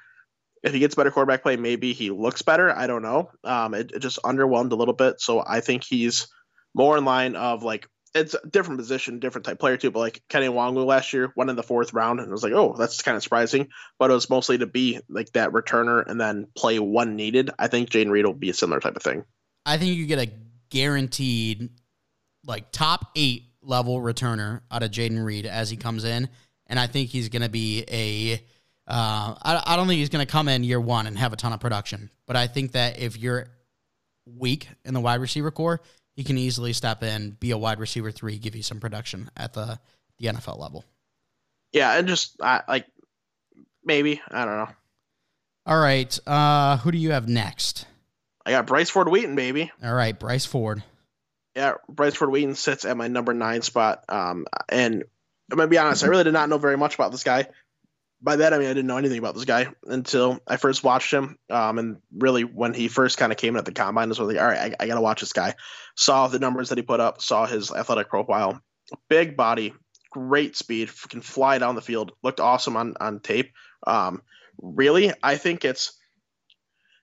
[0.64, 2.74] if he gets better quarterback play, maybe he looks better.
[2.74, 3.32] I don't know.
[3.44, 6.28] Um, it, it just underwhelmed a little bit, so I think he's
[6.74, 9.92] more in line of like it's a different position, different type player too.
[9.92, 12.54] But like Kenny Nwangwu last year, went in the fourth round, and I was like,
[12.54, 13.70] oh, that's kind of surprising.
[14.00, 17.52] But it was mostly to be like that returner and then play one needed.
[17.58, 19.24] I think Jayden Reed will be a similar type of thing.
[19.66, 20.32] I think you get a
[20.70, 21.70] guaranteed
[22.46, 26.30] like top eight level returner out of Jayden Reed as he comes in,
[26.68, 28.46] and I think he's going to be a.
[28.88, 31.38] Uh, I, I don't think he's going to come in year one and have a
[31.38, 33.48] ton of production, but I think that if you're
[34.26, 35.82] weak in the wide receiver core,
[36.16, 39.54] he can easily step in, be a wide receiver three, give you some production at
[39.54, 39.80] the
[40.20, 40.86] the NFL level.
[41.72, 42.86] Yeah, and just uh, like
[43.84, 44.70] maybe I don't know.
[45.66, 47.86] All right, uh, who do you have next?
[48.46, 49.72] I got Bryce Ford Wheaton, baby.
[49.84, 50.84] All right, Bryce Ford.
[51.56, 54.04] Yeah, Bryce Ford Wheaton sits at my number nine spot.
[54.10, 55.04] Um, and
[55.52, 57.48] I'm gonna be honest, I really did not know very much about this guy
[58.22, 61.12] by that I mean I didn't know anything about this guy until I first watched
[61.12, 61.38] him.
[61.50, 64.20] Um, and really when he first kind of came in at the combine, I was
[64.20, 65.56] like, all right, I, I got to watch this guy.
[65.96, 68.62] Saw the numbers that he put up, saw his athletic profile,
[69.10, 69.74] big body,
[70.12, 73.52] great speed, can fly down the field, looked awesome on on tape.
[73.88, 74.22] Um,
[74.62, 75.98] really, I think it's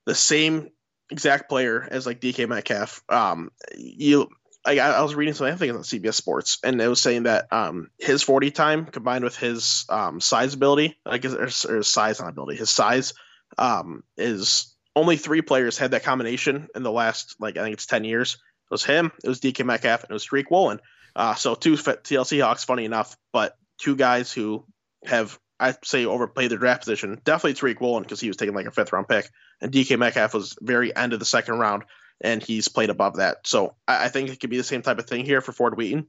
[0.06, 0.70] the same
[1.10, 4.28] exact player as like DK Metcalf, um, you
[4.68, 7.52] I, I was reading something I think on CBS Sports, and it was saying that
[7.52, 12.20] um, his 40 time combined with his um, size ability, I guess, or, or size
[12.20, 13.14] not ability, his size
[13.56, 17.86] um, is only three players had that combination in the last like I think it's
[17.86, 18.34] 10 years.
[18.34, 20.80] It was him, it was DK Metcalf, and it was Tariq Woolen.
[21.16, 24.66] Uh, so two TLC Hawks, funny enough, but two guys who
[25.04, 27.20] have I'd say overplayed their draft position.
[27.24, 30.34] Definitely Tariq Woolen because he was taking like a fifth round pick, and DK Metcalf
[30.34, 31.84] was very end of the second round,
[32.20, 33.46] and he's played above that.
[33.46, 35.76] So I, I think it could be the same type of thing here for Ford
[35.76, 36.06] Wheaton.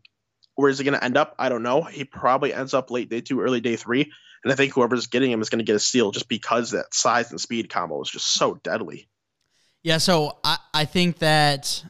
[0.56, 1.36] Where is he going to end up?
[1.40, 1.82] I don't know.
[1.84, 4.12] He probably ends up late day two, early day three,
[4.44, 6.94] and I think whoever's getting him is going to get a steal just because that
[6.94, 9.08] size and speed combo is just so deadly.
[9.84, 11.84] Yeah, so I, I think that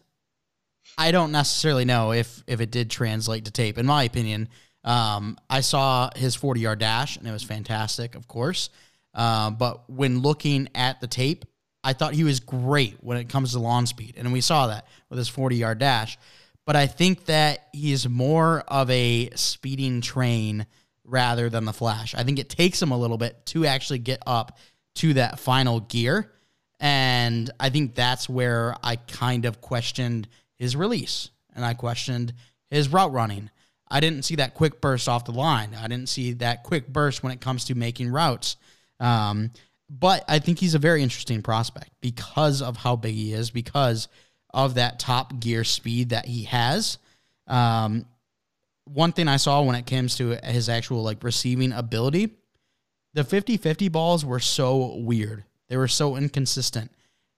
[0.97, 3.77] I don't necessarily know if if it did translate to tape.
[3.77, 4.49] In my opinion,
[4.83, 8.69] um, I saw his 40 yard dash and it was fantastic, of course.
[9.13, 11.45] Uh, but when looking at the tape,
[11.83, 14.15] I thought he was great when it comes to lawn speed.
[14.17, 16.17] And we saw that with his 40 yard dash.
[16.65, 20.67] But I think that he's more of a speeding train
[21.03, 22.13] rather than the flash.
[22.13, 24.57] I think it takes him a little bit to actually get up
[24.95, 26.31] to that final gear.
[26.79, 30.27] And I think that's where I kind of questioned
[30.57, 32.33] his release and I questioned
[32.69, 33.49] his route running.
[33.89, 35.75] I didn't see that quick burst off the line.
[35.75, 38.55] I didn't see that quick burst when it comes to making routes.
[38.99, 39.51] Um,
[39.89, 44.07] but I think he's a very interesting prospect because of how big he is, because
[44.53, 46.97] of that top gear speed that he has.
[47.47, 48.05] Um,
[48.85, 52.31] one thing I saw when it comes to his actual like receiving ability,
[53.13, 55.43] the 50-50 balls were so weird.
[55.67, 56.91] They were so inconsistent.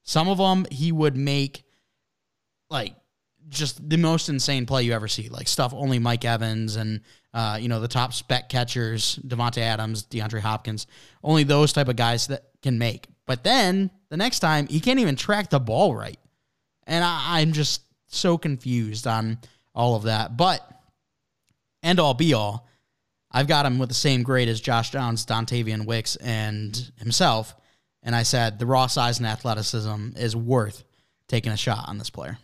[0.03, 1.63] Some of them he would make
[2.69, 2.95] like
[3.51, 7.01] just the most insane play you ever see, like stuff only Mike Evans and
[7.33, 10.87] uh, you know the top spec catchers, Davante Adams, DeAndre Hopkins,
[11.23, 13.07] only those type of guys that can make.
[13.27, 16.17] But then the next time he can't even track the ball right,
[16.87, 19.37] and I, I'm just so confused on
[19.75, 20.37] all of that.
[20.37, 20.67] But
[21.83, 22.67] end all be all,
[23.31, 27.53] I've got him with the same grade as Josh Downs, Dontayvion Wicks, and himself.
[28.03, 30.83] And I said the raw size and athleticism is worth
[31.27, 32.37] taking a shot on this player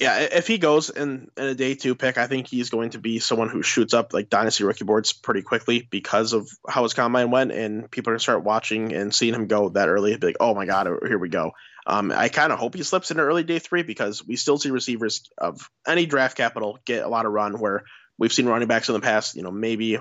[0.00, 2.98] yeah, if he goes in, in a day two pick, I think he's going to
[2.98, 6.94] be someone who shoots up like dynasty rookie boards pretty quickly because of how his
[6.94, 10.16] combine went, and people are gonna start watching and seeing him go that early.
[10.16, 11.52] Be like, oh my god, here we go.
[11.86, 14.70] Um, I kind of hope he slips into early day three because we still see
[14.70, 17.58] receivers of any draft capital get a lot of run.
[17.58, 17.84] Where
[18.18, 19.98] we've seen running backs in the past, you know, maybe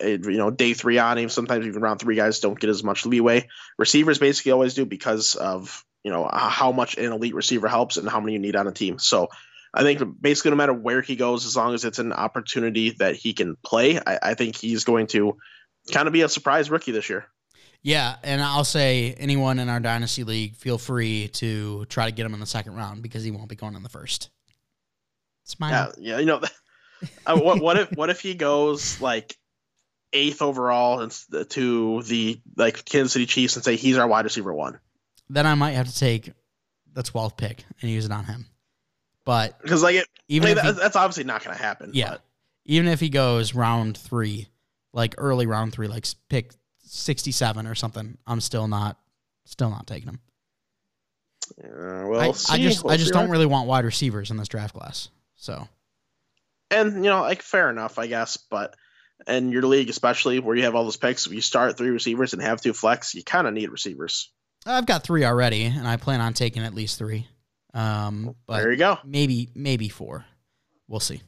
[0.00, 1.28] you know day three on, him.
[1.28, 3.48] sometimes even round three guys don't get as much leeway.
[3.78, 8.08] Receivers basically always do because of you know how much an elite receiver helps and
[8.08, 8.98] how many you need on a team.
[8.98, 9.28] So
[9.72, 13.16] I think basically no matter where he goes, as long as it's an opportunity that
[13.16, 15.36] he can play, I, I think he's going to
[15.92, 17.26] kind of be a surprise rookie this year.
[17.82, 22.26] Yeah, and I'll say anyone in our dynasty league, feel free to try to get
[22.26, 24.28] him in the second round because he won't be going in the first.
[25.44, 25.92] Smile.
[25.96, 26.18] Yeah, yeah.
[26.18, 26.40] You know,
[27.26, 29.34] uh, what what if what if he goes like
[30.12, 34.52] eighth overall and to the like Kansas City Chiefs and say he's our wide receiver
[34.52, 34.78] one?
[35.30, 36.32] Then I might have to take
[36.92, 38.46] the 12th pick and use it on him.
[39.24, 41.90] But because like it, even mean, he, that's obviously not going to happen.
[41.94, 42.22] Yeah, but.
[42.64, 44.48] even if he goes round three,
[44.92, 46.52] like early round three, like pick
[46.84, 48.98] 67 or something, I'm still not,
[49.44, 50.20] still not taking him.
[51.62, 53.30] Uh, well, I, I just, we'll I just don't right.
[53.30, 55.10] really want wide receivers in this draft class.
[55.36, 55.68] So,
[56.70, 58.74] and you know, like fair enough, I guess, but
[59.28, 62.32] in your league, especially where you have all those picks, if you start three receivers
[62.32, 64.30] and have two flex, you kind of need receivers.
[64.66, 67.26] I've got three already, and I plan on taking at least three.
[67.72, 68.98] Um, but there you go.
[69.04, 70.24] Maybe maybe four.
[70.88, 71.22] We'll see.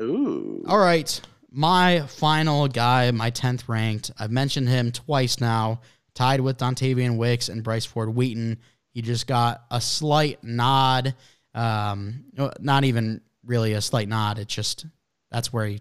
[0.00, 0.64] Ooh.
[0.66, 1.20] All right.
[1.50, 4.10] My final guy, my tenth ranked.
[4.18, 5.80] I've mentioned him twice now.
[6.14, 8.58] Tied with Dontayvion Wicks and Bryce Ford Wheaton.
[8.90, 11.14] He just got a slight nod.
[11.54, 12.24] Um,
[12.60, 14.38] not even really a slight nod.
[14.38, 14.86] It's just
[15.30, 15.80] that's where he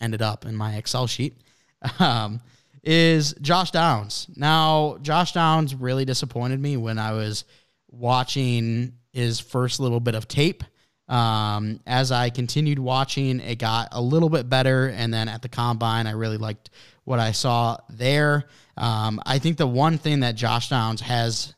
[0.00, 1.36] ended up in my Excel sheet.
[2.00, 2.40] Um,
[2.86, 4.28] is Josh Downs.
[4.36, 7.44] Now, Josh Downs really disappointed me when I was
[7.90, 10.62] watching his first little bit of tape.
[11.08, 14.86] Um, as I continued watching, it got a little bit better.
[14.88, 16.70] And then at the combine, I really liked
[17.04, 18.44] what I saw there.
[18.76, 21.54] Um, I think the one thing that Josh Downs has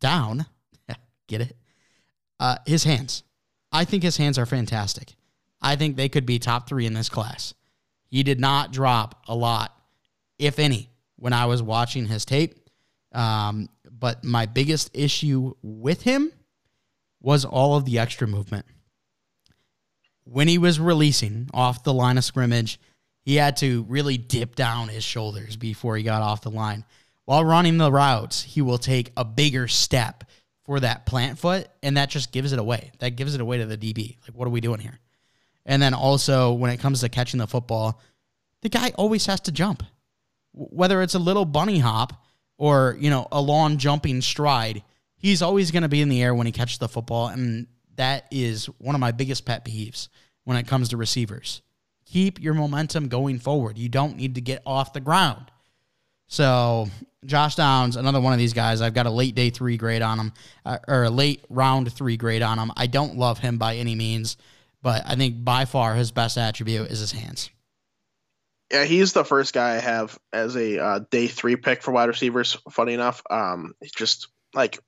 [0.00, 0.46] down,
[1.28, 1.56] get it?
[2.40, 3.22] Uh, his hands.
[3.70, 5.14] I think his hands are fantastic.
[5.60, 7.54] I think they could be top three in this class.
[8.06, 9.74] He did not drop a lot
[10.38, 12.58] if any, when I was watching his tape.
[13.12, 16.32] Um, but my biggest issue with him
[17.20, 18.66] was all of the extra movement.
[20.24, 22.80] When he was releasing off the line of scrimmage,
[23.22, 26.84] he had to really dip down his shoulders before he got off the line.
[27.24, 30.24] While running the routes, he will take a bigger step
[30.64, 32.90] for that plant foot, and that just gives it away.
[32.98, 34.16] That gives it away to the DB.
[34.22, 34.98] Like, what are we doing here?
[35.66, 38.00] And then also, when it comes to catching the football,
[38.60, 39.82] the guy always has to jump.
[40.54, 42.24] Whether it's a little bunny hop
[42.56, 44.82] or, you know, a long jumping stride,
[45.16, 47.28] he's always going to be in the air when he catches the football.
[47.28, 50.08] And that is one of my biggest pet peeves
[50.44, 51.62] when it comes to receivers.
[52.06, 53.78] Keep your momentum going forward.
[53.78, 55.50] You don't need to get off the ground.
[56.28, 56.88] So
[57.24, 58.80] Josh Downs, another one of these guys.
[58.80, 60.32] I've got a late day three grade on him,
[60.64, 62.70] uh, or a late round three grade on him.
[62.76, 64.36] I don't love him by any means,
[64.82, 67.50] but I think by far his best attribute is his hands.
[68.74, 72.08] Yeah, he's the first guy I have as a uh, day three pick for wide
[72.08, 72.58] receivers.
[72.72, 74.80] Funny enough, um, just like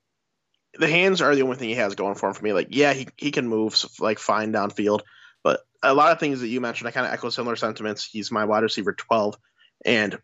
[0.76, 2.53] the hands are the only thing he has going for him for me.
[2.53, 5.03] Like, yeah, he he can move like fine downfield,
[5.45, 8.05] but a lot of things that you mentioned, I kind of echo similar sentiments.
[8.05, 9.39] He's my wide receiver twelve,
[9.84, 10.18] and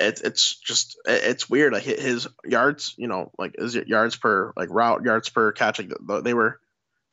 [0.00, 1.74] it's it's just it's weird.
[1.74, 5.92] Like his yards, you know, like his yards per like route yards per catch, like
[6.24, 6.58] they were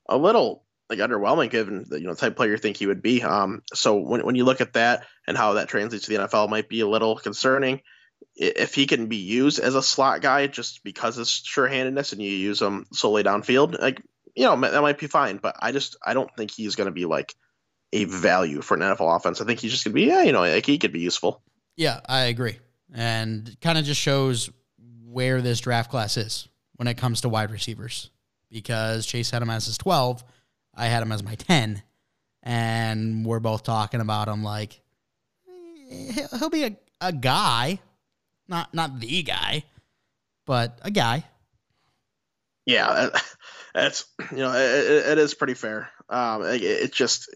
[0.08, 3.22] a little like underwhelming given the you know type player you think he would be.
[3.24, 6.50] Um, so when when you look at that and how that translates to the NFL,
[6.50, 7.82] might be a little concerning.
[8.36, 12.32] If he can be used as a slot guy just because of sure-handedness, and you
[12.32, 14.02] use him solely downfield, like
[14.36, 15.38] you know that might be fine.
[15.38, 17.34] But I just I don't think he's going to be like
[17.94, 19.42] a value for an NFL offense.
[19.42, 21.42] I think he's just going to be yeah, you know, like he could be useful.
[21.76, 22.60] Yeah, I agree
[22.94, 24.50] and kind of just shows
[25.06, 28.10] where this draft class is when it comes to wide receivers.
[28.52, 30.24] Because Chase had him as his 12,
[30.80, 31.84] I had him as my 10,
[32.44, 34.82] and we're both talking about him like
[35.90, 37.80] he'll be a, a guy,
[38.48, 39.66] not not the guy,
[40.46, 41.26] but a guy.
[42.66, 43.10] Yeah,
[43.74, 45.90] that's you know it, it is pretty fair.
[46.10, 47.30] Um, it, it just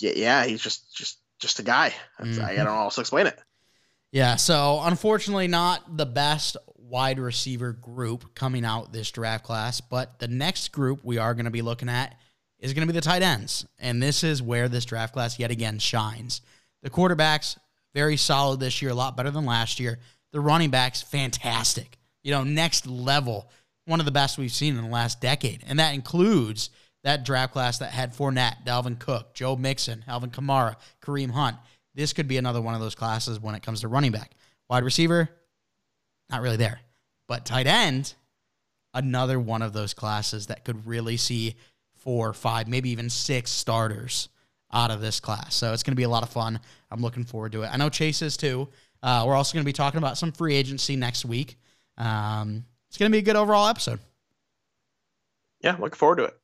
[0.00, 1.94] yeah, yeah, he's just just just a guy.
[2.20, 2.44] Mm-hmm.
[2.44, 3.38] I don't know how to explain it.
[4.12, 10.18] Yeah, so unfortunately, not the best wide receiver group coming out this draft class, but
[10.18, 12.16] the next group we are going to be looking at
[12.60, 13.66] is going to be the tight ends.
[13.78, 16.42] And this is where this draft class yet again shines.
[16.82, 17.58] The quarterbacks,
[17.94, 19.98] very solid this year, a lot better than last year.
[20.32, 21.98] The running backs, fantastic.
[22.22, 23.50] You know, next level,
[23.86, 25.64] one of the best we've seen in the last decade.
[25.66, 26.70] And that includes
[27.02, 31.56] that draft class that had Fournette, Dalvin Cook, Joe Mixon, Alvin Kamara, Kareem Hunt
[31.94, 34.32] this could be another one of those classes when it comes to running back.
[34.68, 35.28] Wide receiver,
[36.28, 36.80] not really there.
[37.26, 38.14] But tight end,
[38.94, 41.56] another one of those classes that could really see
[42.00, 44.28] four, five, maybe even six starters
[44.72, 45.54] out of this class.
[45.54, 46.60] So it's going to be a lot of fun.
[46.90, 47.70] I'm looking forward to it.
[47.72, 48.68] I know Chase is too.
[49.02, 51.58] Uh, we're also going to be talking about some free agency next week.
[51.96, 53.98] Um, it's going to be a good overall episode.
[55.60, 56.36] Yeah, looking forward to it.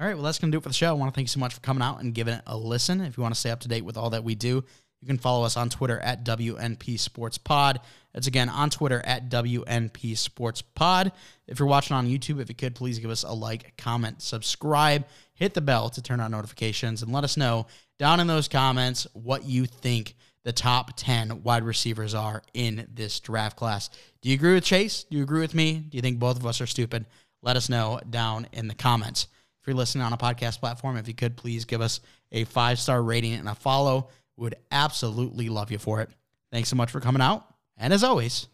[0.00, 0.88] All right, well, that's going to do it for the show.
[0.88, 3.00] I want to thank you so much for coming out and giving it a listen.
[3.00, 4.64] If you want to stay up to date with all that we do,
[5.02, 7.80] you can follow us on Twitter at WNP Sports Pod.
[8.14, 11.10] That's again on Twitter at WNP Sports Pod.
[11.48, 15.04] If you're watching on YouTube, if you could, please give us a like, comment, subscribe,
[15.34, 17.66] hit the bell to turn on notifications, and let us know
[17.98, 23.18] down in those comments what you think the top 10 wide receivers are in this
[23.18, 23.90] draft class.
[24.20, 25.04] Do you agree with Chase?
[25.04, 25.74] Do you agree with me?
[25.74, 27.06] Do you think both of us are stupid?
[27.42, 29.26] Let us know down in the comments.
[29.60, 32.00] If you're listening on a podcast platform, if you could please give us
[32.32, 36.10] a five star rating and a follow, would absolutely love you for it.
[36.50, 37.46] Thanks so much for coming out.
[37.76, 38.48] And as always,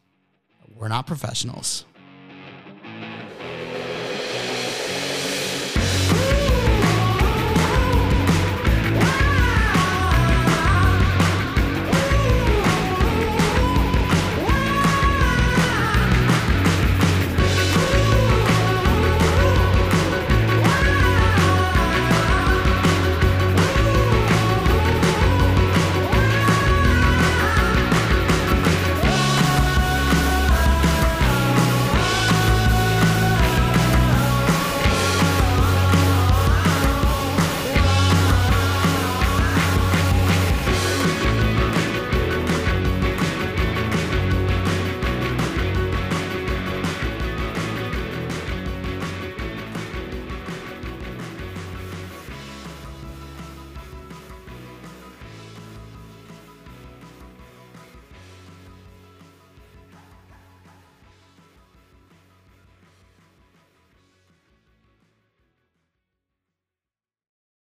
[0.74, 1.84] we're not professionals.